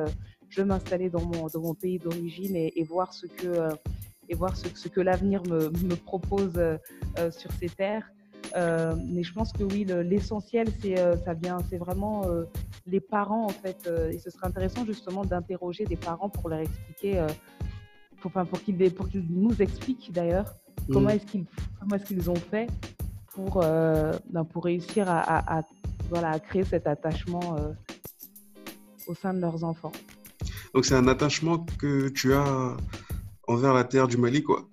je 0.53 0.61
veux 0.61 0.67
m'installer 0.67 1.09
dans 1.09 1.25
mon, 1.25 1.47
dans 1.47 1.61
mon 1.61 1.73
pays 1.73 1.97
d'origine 1.97 2.55
et, 2.55 2.83
voir 2.83 3.13
ce 3.13 3.25
que, 3.25 3.47
euh, 3.47 3.69
et 4.29 4.35
voir 4.35 4.55
ce, 4.55 4.87
que 4.87 5.01
l'avenir 5.01 5.41
me, 5.43 5.69
me, 5.69 5.95
propose 5.95 6.53
euh, 6.57 6.77
euh, 7.17 7.31
sur 7.31 7.51
ces 7.53 7.69
terres. 7.69 8.07
mais 8.55 9.23
je 9.23 9.33
pense 9.33 9.51
que 9.51 9.63
oui, 9.63 9.85
l'essentiel, 9.85 10.67
c'est 10.79 10.97
ça 11.25 11.33
vient, 11.33 11.57
c'est 11.69 11.77
vraiment 11.77 12.21
les 12.85 12.99
parents 12.99 13.45
en 13.45 13.55
fait. 13.63 13.89
et 14.11 14.19
ce 14.19 14.29
serait 14.29 14.47
intéressant 14.47 14.85
justement 14.85 15.25
d'interroger 15.25 15.85
des 15.85 15.95
parents 15.95 16.29
pour 16.29 16.49
leur 16.49 16.59
expliquer, 16.59 17.25
pour, 18.23 18.31
enfin, 18.31 18.45
pour 18.45 18.61
qu'ils 18.63 19.25
nous 19.29 19.61
expliquent 19.61 20.11
d'ailleurs 20.13 20.55
comment 20.91 21.09
mm. 21.09 21.15
est-ce 21.15 21.25
qu'ils 21.25 21.45
comment 21.79 21.95
est-ce 21.97 22.05
qu'ils 22.05 22.29
ont 22.29 22.35
fait 22.35 22.67
pour 23.33 23.59
ben, 23.59 24.45
pour 24.51 24.63
réussir 24.63 25.09
à, 25.09 25.57
à, 25.57 25.63
voilà 26.09 26.29
à 26.29 26.39
créer 26.39 26.63
cet 26.63 26.87
attachement 26.87 27.57
au 29.07 29.13
sein 29.15 29.33
de 29.33 29.39
leurs 29.39 29.63
enfants. 29.63 29.91
Donc 30.73 30.85
c'est 30.85 30.95
un 30.95 31.07
attachement 31.07 31.65
que 31.79 32.07
tu 32.09 32.33
as 32.33 32.77
envers 33.47 33.73
la 33.73 33.83
terre 33.83 34.07
du 34.07 34.17
Mali, 34.17 34.41
quoi. 34.41 34.67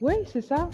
Oui, 0.00 0.14
c'est 0.32 0.40
ça. 0.40 0.70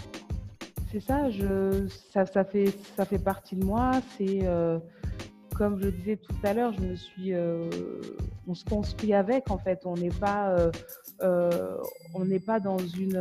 C'est 0.91 0.99
ça, 0.99 1.29
je, 1.29 1.87
ça, 2.13 2.25
ça, 2.25 2.45
fait, 2.45 2.73
ça 2.95 3.05
fait 3.05 3.19
partie 3.19 3.55
de 3.55 3.65
moi. 3.65 3.91
C'est, 4.17 4.41
euh, 4.43 4.79
comme 5.57 5.81
je 5.81 5.89
disais 5.89 6.17
tout 6.17 6.35
à 6.43 6.53
l'heure, 6.53 6.73
je 6.73 6.81
me 6.81 6.95
suis, 6.95 7.33
euh, 7.33 7.69
on 8.47 8.53
se 8.53 8.65
construit 8.65 9.13
avec, 9.13 9.49
en 9.49 9.57
fait. 9.57 9.81
On 9.85 9.95
n'est 9.95 10.09
pas, 10.09 10.55
euh, 11.21 11.77
on 12.13 12.25
n'est 12.25 12.39
pas 12.39 12.59
dans 12.59 12.77
une, 12.77 13.17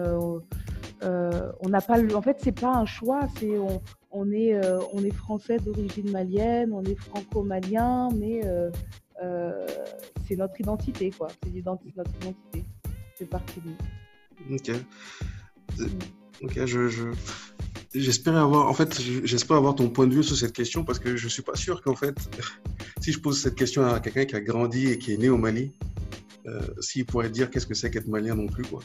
on 1.03 1.69
n'a 1.69 1.81
pas, 1.81 2.15
en 2.15 2.23
fait, 2.23 2.39
c'est 2.41 2.59
pas 2.59 2.75
un 2.75 2.87
choix. 2.87 3.21
C'est, 3.39 3.59
on, 3.59 3.83
on 4.11 4.31
est, 4.33 4.61
on 4.93 5.05
est 5.05 5.15
français 5.15 5.59
d'origine 5.59 6.11
malienne, 6.11 6.73
on 6.73 6.83
est 6.85 6.97
franco-malien, 6.97 8.09
mais 8.15 8.43
euh, 9.23 9.67
c'est 10.27 10.37
notre 10.37 10.61
identité, 10.61 11.11
quoi. 11.11 11.29
C'est 11.43 11.65
notre 11.65 11.87
identité. 11.87 12.65
C'est 13.17 13.29
partie 13.29 13.61
de 13.61 13.69
nous. 13.69 14.57
Ok. 14.57 14.71
Ok, 16.43 16.67
je, 16.67 17.13
j'espère 17.95 18.37
avoir, 18.37 18.69
en 18.69 18.75
fait, 18.75 19.01
j'espère 19.25 19.57
avoir 19.57 19.75
ton 19.75 19.89
point 19.89 20.07
de 20.07 20.15
vue 20.15 20.23
sur 20.23 20.37
cette 20.37 20.53
question 20.53 20.85
parce 20.85 20.99
que 20.99 21.17
je 21.17 21.29
suis 21.29 21.43
pas 21.43 21.55
sûr 21.55 21.83
qu'en 21.83 21.95
fait, 21.95 22.17
si 23.01 23.13
je 23.13 23.21
pose 23.21 23.41
cette 23.41 23.55
question 23.55 23.85
à 23.87 24.01
quelqu'un 24.01 24.25
qui 24.25 24.37
a 24.37 24.41
grandi 24.41 24.89
et 24.89 24.99
qui 24.99 25.13
est 25.13 25.17
né 25.17 25.29
au 25.29 25.39
Mali, 25.39 25.73
euh, 26.47 26.61
s'il 26.81 27.07
pourrait 27.07 27.31
dire 27.31 27.51
qu'est-ce 27.51 27.67
que 27.67 27.75
c'est 27.75 27.91
qu'être 27.91 28.09
malien 28.09 28.35
non 28.35 28.47
plus, 28.47 28.65
quoi. 28.65 28.83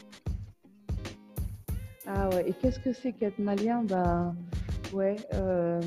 Ah 2.05 2.29
ouais, 2.29 2.49
et 2.49 2.53
qu'est-ce 2.53 2.79
que 2.79 2.93
c'est 2.93 3.13
qu'être 3.13 3.39
malien? 3.39 3.83
Bah, 3.83 4.33
ouais. 4.93 5.15
Euh, 5.33 5.81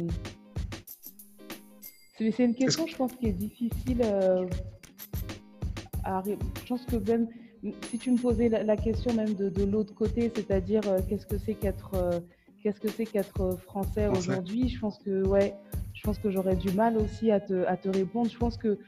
c'est 2.30 2.44
une 2.44 2.54
question, 2.54 2.86
je 2.86 2.94
pense, 2.94 3.12
qui 3.14 3.26
est 3.26 3.32
difficile 3.32 4.02
euh, 4.04 4.46
à. 6.04 6.22
Je 6.24 6.68
pense 6.68 6.84
que 6.86 6.96
même 6.96 7.28
si 7.90 7.98
tu 7.98 8.10
me 8.12 8.18
posais 8.18 8.48
la, 8.48 8.76
question 8.76 9.12
même 9.14 9.34
de, 9.34 9.64
l'autre 9.64 9.94
côté, 9.94 10.30
c'est-à-dire 10.34 10.82
euh, 10.86 11.00
qu'est-ce 11.08 11.26
que 11.26 11.38
c'est 11.38 11.54
qu'être 11.54 12.22
qu'est-ce 12.62 12.80
que 12.80 12.88
c'est 12.88 13.06
qu'être 13.06 13.56
français 13.64 14.06
aujourd'hui? 14.06 14.68
Je 14.68 14.78
pense 14.78 14.98
que 14.98 15.26
ouais, 15.26 15.54
je 15.94 16.02
pense 16.02 16.18
que 16.18 16.30
j'aurais 16.30 16.56
du 16.56 16.70
mal 16.72 16.96
aussi 16.96 17.30
à 17.30 17.40
te, 17.40 17.66
à 17.66 17.76
te 17.76 17.88
répondre. 17.88 18.30
Je 18.30 18.38
pense 18.38 18.56
que 18.56 18.78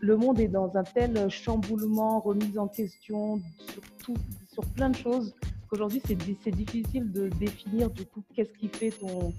le 0.00 0.16
monde 0.16 0.40
est 0.40 0.48
dans 0.48 0.76
un 0.76 0.84
tel 0.84 1.28
chamboulement, 1.30 2.20
remise 2.20 2.58
en 2.58 2.68
question 2.68 3.40
sur, 3.72 3.82
tout, 4.04 4.16
sur 4.52 4.64
plein 4.66 4.90
de 4.90 4.96
choses 4.96 5.34
qu'aujourd'hui 5.68 6.02
c'est 6.04 6.16
difficile 6.16 7.12
de 7.12 7.28
définir 7.28 7.90
du 7.90 8.04
coup 8.04 8.22
qu'est-ce 8.34 8.52
qui 8.58 8.68
fait 8.68 8.90
ton, 8.90 9.32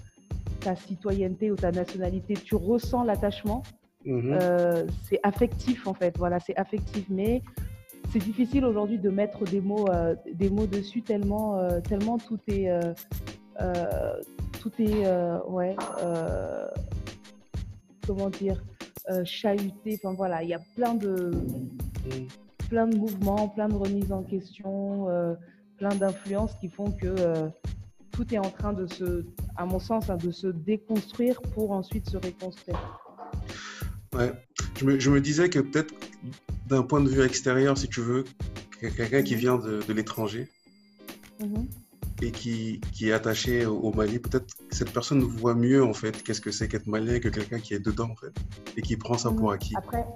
ta 0.60 0.74
citoyenneté 0.76 1.50
ou 1.50 1.56
ta 1.56 1.70
nationalité. 1.70 2.34
Tu 2.34 2.54
ressens 2.54 3.04
l'attachement. 3.04 3.62
Mhm. 4.04 4.38
Euh, 4.40 4.86
c'est 5.04 5.20
affectif 5.22 5.86
en 5.86 5.94
fait, 5.94 6.16
voilà, 6.18 6.40
c'est 6.40 6.56
affectif, 6.56 7.04
mais 7.08 7.42
c'est 8.12 8.18
difficile 8.18 8.64
aujourd'hui 8.64 8.98
de 8.98 9.10
mettre 9.10 9.44
des 9.44 9.60
mots, 9.60 9.88
euh, 9.88 10.14
des 10.34 10.50
mots 10.50 10.66
dessus 10.66 11.02
tellement, 11.02 11.58
euh, 11.58 11.80
tellement 11.80 12.18
tout 12.18 12.38
est, 12.48 12.68
tout 13.58 14.72
est, 14.78 15.06
ouais, 15.48 15.76
comment 18.06 18.30
dire, 18.30 18.62
euh, 19.10 19.24
chahuté. 19.24 19.98
Enfin 20.02 20.14
voilà, 20.14 20.42
il 20.42 20.48
y 20.48 20.54
a 20.54 20.60
plein 20.76 20.94
de, 20.94 21.32
plein 22.68 22.86
de 22.86 22.96
mouvements, 22.96 23.48
plein 23.48 23.68
de 23.68 23.74
remises 23.74 24.12
en 24.12 24.22
question, 24.22 25.08
euh, 25.08 25.34
plein 25.78 25.94
d'influences 25.94 26.52
qui 26.60 26.68
font 26.68 26.90
que 26.92 27.08
euh, 27.08 27.48
tout 28.12 28.32
est 28.32 28.38
en 28.38 28.50
train 28.50 28.72
de 28.72 28.86
se, 28.86 29.24
à 29.56 29.64
mon 29.64 29.78
sens, 29.78 30.10
hein, 30.10 30.16
de 30.16 30.30
se 30.30 30.46
déconstruire 30.46 31.40
pour 31.54 31.72
ensuite 31.72 32.08
se 32.08 32.16
reconstruire. 32.16 33.00
Ouais, 34.14 34.32
je 34.78 34.84
me, 34.84 35.00
je 35.00 35.10
me 35.10 35.20
disais 35.20 35.48
que 35.48 35.58
peut-être 35.58 35.94
d'un 36.68 36.82
point 36.82 37.00
de 37.00 37.08
vue 37.08 37.22
extérieur, 37.22 37.78
si 37.78 37.88
tu 37.88 38.00
veux, 38.00 38.24
quelqu'un 38.80 39.22
qui 39.22 39.34
vient 39.34 39.58
de, 39.58 39.80
de 39.86 39.92
l'étranger, 39.92 40.48
mm-hmm 41.40 41.81
et 42.22 42.30
qui, 42.30 42.80
qui 42.92 43.08
est 43.08 43.12
attaché 43.12 43.66
au, 43.66 43.92
Mali, 43.92 44.18
peut-être 44.18 44.54
cette 44.70 44.92
personne 44.92 45.20
voit 45.22 45.54
mieux 45.54 45.84
en 45.84 45.92
fait 45.92 46.22
qu'est-ce 46.22 46.40
que 46.40 46.52
c'est 46.52 46.68
qu'être 46.68 46.86
malien 46.86 47.18
que 47.18 47.28
quelqu'un 47.28 47.58
qui 47.58 47.74
est 47.74 47.84
dedans 47.84 48.10
en 48.10 48.16
fait 48.16 48.32
et 48.76 48.82
qui 48.82 48.96
prend 48.96 49.18
ça 49.18 49.30
pour 49.30 49.50
acquis. 49.52 49.74
Après, 49.76 50.06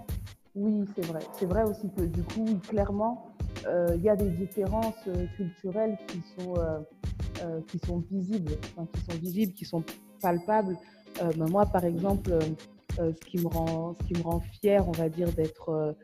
oui, 0.54 0.84
c'est 0.94 1.04
vrai. 1.04 1.20
C'est 1.38 1.46
vrai 1.46 1.64
aussi 1.64 1.88
que 1.96 2.02
du 2.02 2.22
coup, 2.22 2.46
clairement, 2.68 3.32
euh, 3.66 3.88
il 3.96 4.02
y 4.02 4.08
a 4.08 4.16
des 4.16 4.30
différences 4.30 4.94
euh, 5.08 5.26
culturelles 5.36 5.98
qui 6.06 6.22
sont, 6.38 6.54
euh, 6.58 7.60
qui 7.68 7.78
sont 7.86 8.02
visibles, 8.10 8.52
qui 8.92 9.00
sont 9.00 9.18
visibles, 9.20 9.52
qui 9.52 9.64
sont 9.64 9.82
palpables. 10.22 10.76
Ben 11.38 11.48
moi, 11.48 11.64
par 11.64 11.84
exemple, 11.84 12.38
ce 12.98 13.26
qui 13.26 13.38
me 13.38 13.48
rend, 13.48 13.96
ce 13.98 14.06
qui 14.06 14.14
me 14.20 14.22
rend 14.22 14.40
fière, 14.60 14.86
on 14.86 14.92
va 14.92 15.08
dire, 15.08 15.32
d'être 15.32 15.96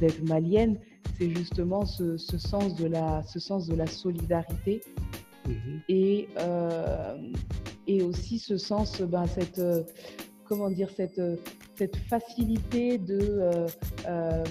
d'être 0.00 0.22
malienne, 0.24 0.78
c'est 1.18 1.30
justement 1.30 1.84
ce, 1.84 2.16
sens 2.16 2.76
de 2.76 2.86
la, 2.86 3.22
ce 3.24 3.40
sens 3.40 3.66
de 3.66 3.74
la 3.74 3.86
solidarité 3.86 4.82
mhm. 5.46 5.80
et, 5.88 6.28
euh, 6.38 7.16
et 7.86 8.02
aussi 8.02 8.38
ce 8.38 8.56
sens, 8.56 9.00
ben, 9.00 9.26
cette, 9.26 9.60
comment 10.44 10.70
dire, 10.70 10.90
cette, 10.90 11.20
cette 11.76 11.96
facilité 11.96 12.98
de, 12.98 13.66
euh, 14.06 14.44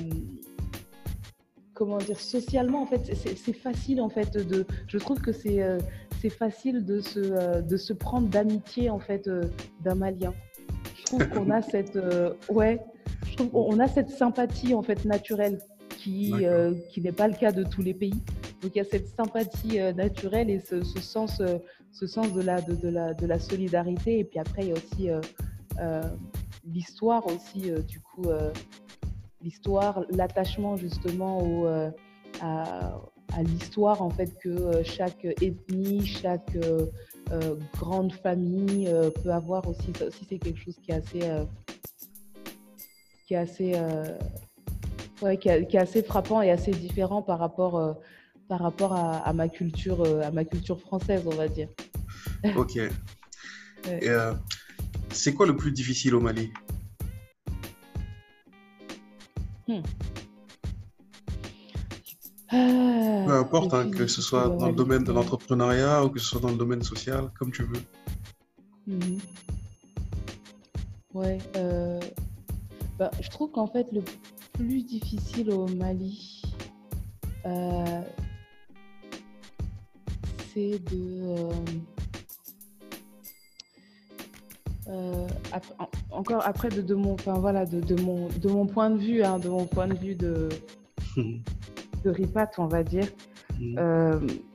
comment 1.74 2.00
dire, 2.00 2.20
socialement, 2.20 2.82
en 2.82 2.86
fait, 2.86 3.16
c'est 3.16 3.54
facile, 3.54 4.02
en 4.02 4.10
fait, 4.10 4.36
de, 4.38 4.66
je 4.88 4.98
trouve 4.98 5.22
que 5.22 5.32
c'est 5.32 5.64
c'est 6.20 6.32
facile 6.32 6.84
de 6.84 7.00
se, 7.00 7.62
de 7.62 7.78
se 7.78 7.94
prendre 7.94 8.28
d'amitié, 8.28 8.90
en 8.90 8.98
fait, 8.98 9.30
d'un 9.84 9.94
Malien. 9.94 10.34
Je 10.96 11.04
trouve 11.04 11.30
qu'on 11.30 11.52
a 11.52 11.62
cette, 11.74 12.00
ouais, 12.50 12.84
je 13.28 13.36
trouve 13.36 13.52
qu'on 13.52 13.80
a 13.80 13.88
cette 13.88 14.10
sympathie, 14.10 14.74
en 14.74 14.82
fait, 14.82 15.06
naturelle 15.06 15.60
qui, 15.98 16.34
euh, 16.46 16.74
qui 16.90 17.02
n'est 17.02 17.12
pas 17.12 17.28
le 17.28 17.34
cas 17.34 17.52
de 17.52 17.64
tous 17.64 17.82
les 17.82 17.94
pays. 17.94 18.22
Donc 18.62 18.72
il 18.76 18.78
y 18.78 18.82
a 18.82 18.86
cette 18.86 19.08
sympathie 19.08 19.80
euh, 19.80 19.94
naturelle 19.94 20.50
et 20.50 20.60
ce, 20.60 20.82
sens, 20.84 21.40
euh, 21.42 21.58
ce 21.92 22.08
sens 22.08 22.34
de 22.34 22.42
la, 22.42 22.62
de, 22.62 22.88
la, 22.88 23.14
de 23.14 23.26
la 23.26 23.40
solidarité. 23.40 24.20
Et 24.20 24.24
puis 24.24 24.40
après, 24.40 24.64
il 24.64 24.68
y 24.70 24.72
a 24.72 24.76
aussi 24.76 25.10
l'histoire 26.66 27.26
aussi, 27.28 27.72
du 27.88 28.00
coup, 28.00 28.30
l'histoire, 29.42 30.04
l'attachement 30.10 30.76
justement 30.76 31.44
au, 31.44 31.68
à, 32.42 33.00
à 33.34 33.44
l'histoire 33.44 34.02
en 34.02 34.10
fait 34.10 34.38
que 34.40 34.84
chaque 34.84 35.26
ethnie, 35.42 36.06
chaque 36.06 36.58
grande 37.74 38.12
famille 38.12 38.90
peut 39.24 39.32
avoir 39.32 39.68
aussi. 39.68 39.94
Ça 39.98 40.08
aussi, 40.08 40.26
c'est 40.28 40.40
quelque 40.40 40.60
chose 40.60 40.78
qui 40.82 40.92
est 40.92 40.96
assez, 40.96 41.22
qui 43.28 43.36
est 43.36 43.38
assez 43.38 43.74
ouais, 45.22 45.38
qui, 45.38 45.50
est 45.50 45.76
assez 45.78 46.04
frappant 46.04 46.42
et 46.42 46.52
assez 46.52 46.72
différent 46.72 47.22
par 47.22 47.40
rapport, 47.40 47.78
euh, 47.78 47.94
par 48.48 48.60
rapport 48.60 48.94
à, 48.94 49.34
ma 49.34 49.50
culture, 49.50 50.02
euh, 50.02 50.22
à 50.22 50.32
ma 50.32 50.46
culture 50.46 50.80
française, 50.80 51.24
on 51.26 51.36
va 51.36 51.48
dire. 51.48 51.70
Ok. 52.56 52.80
Euh, 53.88 54.34
c'est 55.10 55.34
quoi 55.34 55.48
le 55.48 55.56
plus 55.56 55.72
difficile 55.72 56.14
au 56.14 56.20
Mali? 56.20 56.52
Hmm. 59.68 59.82
Peu 62.50 63.34
importe, 63.34 63.74
hein, 63.74 63.90
que 63.90 64.08
ce 64.08 64.22
soit 64.22 64.50
dans 64.50 64.68
le 64.68 64.76
domaine 64.76 65.04
de 65.04 65.12
l'entrepreneuriat 65.12 66.04
ou 66.04 66.10
que 66.10 66.20
ce 66.20 66.26
soit 66.26 66.42
dans 66.42 66.50
le 66.50 66.58
domaine 66.58 66.84
social, 66.84 67.32
comme 67.40 67.52
tu 67.52 67.64
veux. 67.64 67.82
Ouais. 71.14 71.38
Bah, 73.00 73.12
je 73.22 73.30
trouve 73.30 73.52
qu'en 73.52 73.68
fait, 73.68 73.88
le 73.92 74.02
plus 74.58 74.84
difficile 74.84 75.52
au 75.52 75.68
Mali, 75.68 76.42
euh, 77.46 78.02
c'est 80.54 80.80
de... 80.92 81.22
Euh, 81.24 81.52
euh, 84.90 85.28
encore 86.12 86.48
après 86.48 86.70
de, 86.70 86.96
mon 86.96 87.14
enfin 87.14 87.34
voilà 87.34 87.66
de, 87.66 88.02
mon 88.02 88.30
de 88.30 88.50
mon 88.50 88.66
point 88.66 88.90
de 88.90 88.98
vue 88.98 89.22
hein, 89.22 89.38
de 89.38 89.50
mon 89.50 89.66
point 89.66 89.86
de 89.86 89.96
vue 89.96 90.16
de 90.16 90.48
de 91.18 92.10
Ripat 92.10 92.52
on 92.58 92.68
va 92.68 92.84
dire 92.84 93.08
mm. 93.60 93.76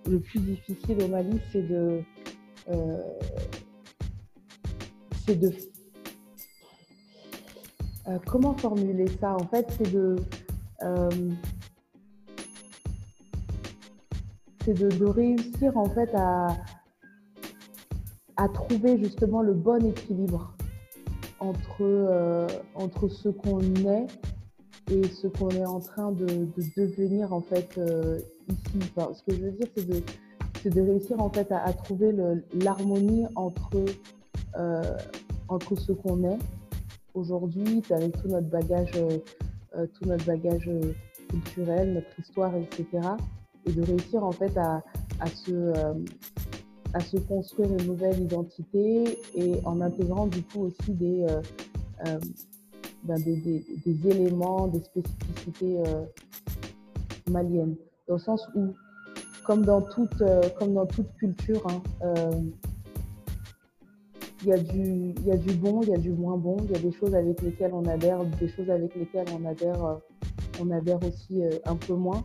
le 0.06 0.20
plus 0.20 0.38
difficile 0.40 1.02
au 1.02 1.08
Mali 1.08 1.38
c'est 1.52 1.68
de 1.68 2.02
c'est 5.26 5.36
de 5.36 5.52
euh, 8.08 8.18
comment 8.26 8.54
formuler 8.54 9.06
ça 9.20 9.36
En 9.36 9.46
fait, 9.46 9.66
c'est 9.78 9.92
de, 9.92 10.16
euh, 10.82 11.08
de, 14.66 15.04
réussir 15.04 15.76
en 15.76 15.88
fait 15.88 16.10
à, 16.14 16.56
trouver 18.54 18.98
justement 18.98 19.40
le 19.40 19.54
bon 19.54 19.86
équilibre 19.86 20.52
entre, 21.38 21.80
euh, 21.80 22.48
entre 22.74 23.08
ce 23.08 23.28
qu'on 23.28 23.60
est 23.60 24.06
et 24.90 25.04
ce 25.04 25.28
qu'on 25.28 25.50
est 25.50 25.64
en 25.64 25.78
train 25.78 26.10
de, 26.10 26.48
devenir 26.76 27.32
en 27.32 27.40
fait 27.40 27.78
ici. 28.48 28.92
ce 28.96 29.22
que 29.22 29.36
je 29.36 29.44
veux 29.44 29.52
dire, 29.52 29.68
c'est 29.76 29.86
de, 29.86 30.70
de 30.70 30.80
réussir 30.80 31.20
en 31.22 31.30
fait 31.30 31.52
à, 31.52 31.72
trouver 31.72 32.12
l'harmonie 32.52 33.26
entre 33.36 33.84
ce 34.56 35.92
qu'on 35.92 36.24
est 36.24 36.38
aujourd'hui, 37.14 37.82
avec 37.90 38.20
tout 38.20 38.28
notre 38.28 38.48
bagage, 38.48 38.92
euh, 38.96 39.18
euh, 39.76 39.86
tout 39.94 40.08
notre 40.08 40.24
bagage 40.24 40.68
euh, 40.68 40.92
culturel, 41.28 41.94
notre 41.94 42.20
histoire, 42.20 42.54
etc. 42.56 42.86
Et 43.66 43.72
de 43.72 43.82
réussir 43.82 44.24
en 44.24 44.32
fait 44.32 44.56
à, 44.56 44.82
se, 45.26 45.72
construire 47.28 47.70
une 47.70 47.86
nouvelle 47.86 48.20
identité 48.20 49.18
et 49.34 49.60
en 49.64 49.80
intégrant 49.80 50.26
du 50.26 50.42
coup 50.42 50.62
aussi 50.64 50.92
des, 50.92 51.24
ben, 53.04 53.22
des, 53.22 54.08
éléments, 54.08 54.66
des 54.66 54.80
spécificités 54.80 55.82
maliennes. 57.30 57.76
Dans 58.08 58.14
le 58.14 58.20
sens 58.20 58.46
où, 58.56 58.74
comme 59.46 59.64
dans 59.64 59.80
toute, 59.80 60.22
comme 60.58 60.74
dans 60.74 60.86
toute 60.86 61.14
culture, 61.14 61.64
hein, 61.68 61.82
il 64.42 64.48
y, 64.48 64.52
a 64.52 64.58
du, 64.58 65.14
il 65.16 65.26
y 65.26 65.30
a 65.30 65.36
du 65.36 65.54
bon, 65.54 65.80
il 65.82 65.90
y 65.90 65.94
a 65.94 65.98
du 65.98 66.10
moins 66.10 66.36
bon, 66.36 66.56
il 66.64 66.72
y 66.72 66.76
a 66.76 66.78
des 66.80 66.92
choses 66.92 67.14
avec 67.14 67.40
lesquelles 67.42 67.72
on 67.72 67.84
adhère, 67.84 68.24
des 68.24 68.48
choses 68.48 68.70
avec 68.70 68.94
lesquelles 68.96 69.26
on 69.38 69.44
adhère, 69.46 69.84
euh, 69.84 69.94
on 70.60 70.70
adhère 70.70 70.98
aussi 71.04 71.42
euh, 71.42 71.50
un 71.64 71.76
peu 71.76 71.94
moins. 71.94 72.24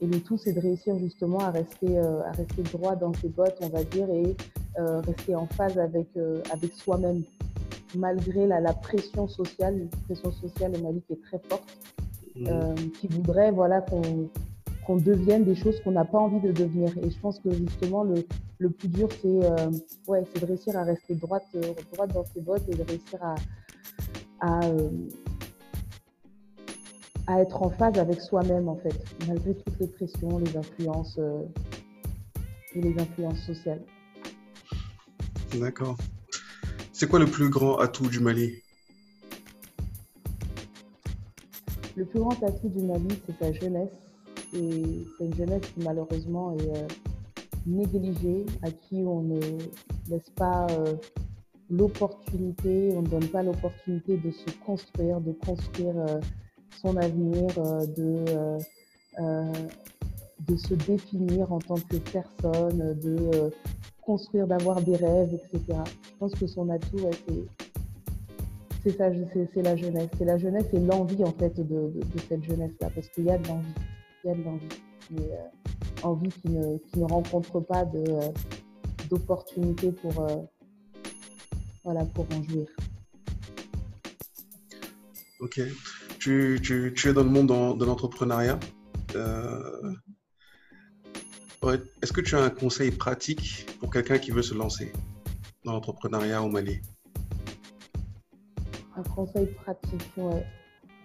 Et 0.00 0.06
le 0.06 0.20
tout, 0.20 0.36
c'est 0.36 0.52
de 0.52 0.60
réussir 0.60 0.98
justement 0.98 1.38
à 1.38 1.50
rester, 1.50 1.98
euh, 1.98 2.22
à 2.22 2.32
rester 2.32 2.62
droit 2.62 2.96
dans 2.96 3.12
ses 3.14 3.28
bottes, 3.28 3.58
on 3.62 3.68
va 3.68 3.82
dire, 3.84 4.08
et 4.10 4.36
rester 5.06 5.34
en 5.34 5.48
phase 5.48 5.76
avec, 5.76 6.06
avec 6.52 6.72
soi-même, 6.74 7.24
malgré 7.96 8.46
la, 8.46 8.60
la, 8.60 8.72
pression 8.72 9.26
sociale, 9.26 9.76
une 9.76 9.88
pression 9.88 10.30
sociale 10.30 10.70
Mali 10.80 11.02
qui 11.04 11.14
est 11.14 11.22
très 11.22 11.40
forte, 11.48 11.68
mmh. 12.36 12.90
qui 13.00 13.08
voudrait 13.08 13.50
voilà, 13.50 13.80
qu'on 13.80 14.28
qu'on 14.86 14.96
devienne 14.96 15.44
des 15.44 15.54
choses 15.54 15.78
qu'on 15.80 15.90
n'a 15.90 16.04
pas 16.06 16.18
envie 16.18 16.40
de 16.40 16.50
devenir. 16.50 16.96
Et 17.02 17.10
je 17.10 17.18
pense 17.20 17.38
que 17.40 17.52
justement, 17.52 18.04
le, 18.04 18.24
le 18.58 18.70
plus 18.70 18.88
dur, 18.88 19.08
c'est 19.22 19.26
euh, 19.26 19.70
ouais, 20.06 20.24
de 20.40 20.46
réussir 20.46 20.76
à 20.76 20.84
rester 20.84 21.14
droite, 21.14 21.46
euh, 21.54 21.74
droite 21.92 22.12
dans 22.12 22.24
ses 22.24 22.40
bottes 22.40 22.64
et 22.68 22.74
de 22.74 22.82
réussir 22.82 23.22
à, 23.22 23.34
à, 24.40 24.64
euh, 24.66 24.90
à 27.26 27.40
être 27.40 27.62
en 27.62 27.70
phase 27.70 27.98
avec 27.98 28.20
soi-même, 28.20 28.68
en 28.68 28.76
fait, 28.76 28.96
malgré 29.28 29.54
toutes 29.54 29.78
les 29.80 29.86
pressions, 29.86 30.38
les 30.38 30.56
influences 30.56 31.18
et 32.74 32.80
les 32.80 32.98
influences 33.00 33.40
sociales. 33.46 33.82
D'accord. 35.54 35.96
C'est 36.92 37.08
quoi 37.08 37.20
le 37.20 37.26
plus 37.26 37.48
grand 37.48 37.78
atout 37.78 38.08
du 38.08 38.18
Mali? 38.18 38.62
Le 41.96 42.04
plus 42.04 42.18
grand 42.18 42.42
atout 42.42 42.68
du 42.68 42.82
Mali, 42.84 43.08
c'est 43.26 43.38
sa 43.38 43.52
jeunesse. 43.52 43.92
Et 44.54 45.06
c'est 45.16 45.24
une 45.26 45.34
jeunesse 45.34 45.62
qui 45.74 45.84
malheureusement 45.84 46.56
est 46.56 47.07
euh, 47.66 47.70
négligée, 47.70 48.46
à 48.62 48.70
qui 48.70 48.96
on 48.96 49.22
ne 49.22 49.40
laisse 50.08 50.30
pas 50.36 50.66
euh, 50.70 50.94
l'opportunité, 51.70 52.92
on 52.96 53.02
ne 53.02 53.08
donne 53.08 53.28
pas 53.28 53.42
l'opportunité 53.42 54.16
de 54.16 54.30
se 54.30 54.50
construire, 54.64 55.20
de 55.20 55.32
construire 55.32 55.94
euh, 55.96 56.20
son 56.82 56.96
avenir, 56.96 57.48
de, 57.96 58.58
de 60.46 60.56
se 60.56 60.74
définir 60.74 61.52
en 61.52 61.58
tant 61.58 61.74
que 61.74 61.96
personne, 61.96 62.96
de 63.00 63.50
construire, 64.00 64.46
d'avoir 64.46 64.80
des 64.82 64.94
rêves, 64.94 65.34
etc. 65.34 65.80
Je 66.02 66.16
pense 66.18 66.34
que 66.34 66.46
son 66.46 66.70
atout, 66.70 66.98
c'est 68.84 68.96
ça, 68.96 69.10
c'est 69.54 69.62
la 69.62 69.76
jeunesse. 69.76 70.08
C'est 70.16 70.24
la 70.24 70.38
jeunesse 70.38 70.66
et 70.72 70.78
l'envie 70.78 71.24
en 71.24 71.32
fait 71.32 71.58
de, 71.60 71.92
cette 72.28 72.44
jeunesse-là, 72.44 72.90
parce 72.94 73.08
qu'il 73.08 73.24
y 73.24 73.30
a 73.30 73.38
de 73.38 73.48
l'envie. 73.48 73.74
Il 74.24 74.28
y 74.28 74.30
a 74.30 74.36
de 74.36 74.42
l'envie. 74.42 74.68
Mais 75.10 75.22
euh, 75.22 75.36
envie 76.02 76.30
qui 76.30 76.48
ne, 76.50 76.78
qui 76.78 76.98
ne 76.98 77.04
rencontre 77.04 77.60
pas 77.60 77.84
euh, 77.94 78.32
d'opportunités 79.08 79.92
pour, 79.92 80.20
euh, 80.20 80.36
voilà, 81.84 82.04
pour 82.06 82.26
en 82.34 82.42
jouir. 82.42 82.66
Ok. 85.40 85.60
Tu, 86.18 86.58
tu, 86.62 86.92
tu, 86.96 87.08
es 87.08 87.12
dans 87.12 87.22
le 87.22 87.30
monde 87.30 87.48
de 87.78 87.84
l'entrepreneuriat. 87.84 88.58
Est-ce 92.02 92.12
que 92.12 92.20
tu 92.20 92.34
as 92.36 92.42
un 92.42 92.50
conseil 92.50 92.90
pratique 92.90 93.66
pour 93.80 93.90
quelqu'un 93.90 94.18
qui 94.18 94.30
veut 94.30 94.42
se 94.42 94.54
lancer 94.54 94.92
dans 95.64 95.72
l'entrepreneuriat 95.72 96.42
au 96.42 96.48
Mali? 96.48 96.80
Un 98.96 99.02
conseil 99.02 99.46
pratique, 99.46 100.10
ouais. 100.16 100.44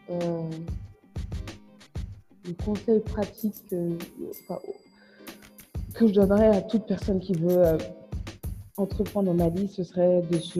Euh, 0.10 0.50
le 2.46 2.54
conseil 2.66 3.00
pratique 3.00 3.56
que, 3.70 3.98
que, 5.94 6.08
je 6.08 6.14
donnerais 6.14 6.58
à 6.58 6.62
toute 6.62 6.86
personne 6.86 7.20
qui 7.20 7.34
veut 7.34 7.66
euh, 7.66 7.78
entreprendre 8.78 9.32
au 9.32 9.34
Mali, 9.34 9.68
ce 9.68 9.84
serait 9.84 10.22
de 10.24 10.38
se, 10.38 10.60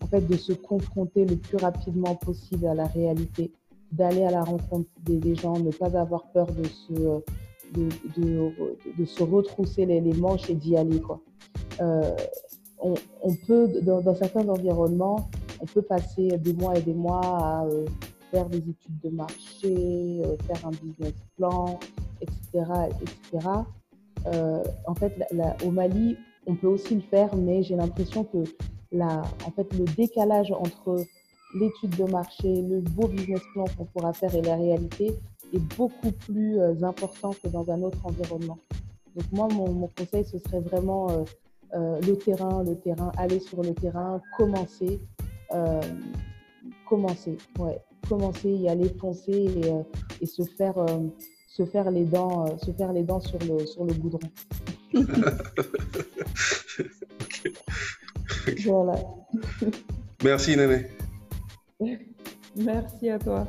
en 0.00 0.06
fait, 0.06 0.26
de 0.26 0.36
se 0.36 0.52
confronter 0.52 1.24
le 1.24 1.36
plus 1.36 1.56
rapidement 1.56 2.14
possible 2.16 2.66
à 2.66 2.74
la 2.74 2.86
réalité, 2.86 3.52
d'aller 3.92 4.24
à 4.24 4.30
la 4.30 4.42
rencontre 4.42 4.88
des, 5.04 5.34
gens, 5.34 5.58
ne 5.58 5.70
pas 5.70 5.98
avoir 5.98 6.24
peur 6.32 6.46
de 6.52 6.64
se 6.64 7.22
de, 7.74 7.88
de, 8.96 9.04
se 9.04 9.22
retrousser 9.24 9.86
les, 9.86 10.00
manches 10.00 10.48
et 10.48 10.54
d'y 10.54 10.76
aller. 10.76 11.00
Quoi. 11.00 11.20
Euh, 11.80 12.14
on, 12.80 13.34
peut, 13.46 13.68
dans, 13.82 14.14
certains 14.14 14.48
environnements, 14.48 15.28
on 15.60 15.66
peut 15.66 15.82
passer 15.82 16.38
des 16.38 16.52
mois 16.52 16.76
et 16.76 16.82
des 16.82 16.94
mois 16.94 17.20
à 17.24 17.64
euh, 17.66 17.86
faire 18.36 18.48
des 18.50 18.58
études 18.58 19.00
de 19.02 19.08
marché, 19.08 19.74
euh, 20.24 20.36
faire 20.46 20.66
un 20.66 20.70
business 20.70 21.14
plan, 21.36 21.78
etc. 22.20 22.70
etc. 23.00 23.48
en 24.86 24.94
fait, 24.94 25.14
au 25.64 25.70
Mali, 25.70 26.16
on 26.46 26.54
peut 26.54 26.66
aussi 26.66 26.96
le 26.96 27.00
faire, 27.00 27.34
mais 27.36 27.62
j'ai 27.62 27.76
l'impression 27.76 28.24
que 28.24 28.44
la, 28.92 29.22
en 29.46 29.50
fait, 29.52 29.72
le 29.78 29.84
décalage 29.96 30.52
entre 30.52 31.04
l'étude 31.54 31.96
de 31.96 32.04
marché, 32.04 32.62
le 32.62 32.80
beau 32.80 33.08
business 33.08 33.40
plan 33.54 33.64
qu'on 33.76 33.84
pourra 33.86 34.12
faire 34.12 34.34
et 34.34 34.42
la 34.42 34.56
réalité, 34.56 35.14
est 35.54 35.76
beaucoup 35.76 36.10
plus 36.10 36.58
euh, 36.60 36.74
important 36.82 37.30
que 37.42 37.48
dans 37.48 37.70
un 37.70 37.82
autre 37.82 38.04
environnement. 38.04 38.58
Donc 39.14 39.24
moi, 39.32 39.48
mon, 39.48 39.88
conseil, 39.96 40.24
ce 40.24 40.38
serait 40.38 40.60
vraiment 40.60 41.08
euh, 41.10 41.24
euh, 41.74 42.00
le 42.00 42.16
terrain, 42.16 42.62
le 42.64 42.76
terrain, 42.76 43.12
aller 43.16 43.40
sur 43.40 43.62
le 43.62 43.72
terrain, 43.72 44.20
commencer, 44.36 45.00
commencer, 46.88 47.38
ouais, 47.58 47.80
commencer, 48.08 48.50
y 48.50 48.68
aller, 48.68 48.88
foncer 49.00 49.32
et, 49.32 49.72
et 50.22 50.26
se 50.26 50.42
faire, 50.42 50.74
se 51.48 51.64
faire 51.64 51.90
les 51.90 52.04
dents, 52.04 52.56
se 52.58 52.70
faire 52.72 52.92
les 52.92 53.02
dents 53.02 53.20
sur 53.20 53.38
le 53.40 53.66
sur 53.66 53.84
le 53.84 53.94
goudron. 53.94 54.20
Voilà. 58.64 58.94
Merci 60.22 60.56
Néné. 60.56 60.86
Merci 62.56 63.10
à 63.10 63.18
toi. 63.18 63.46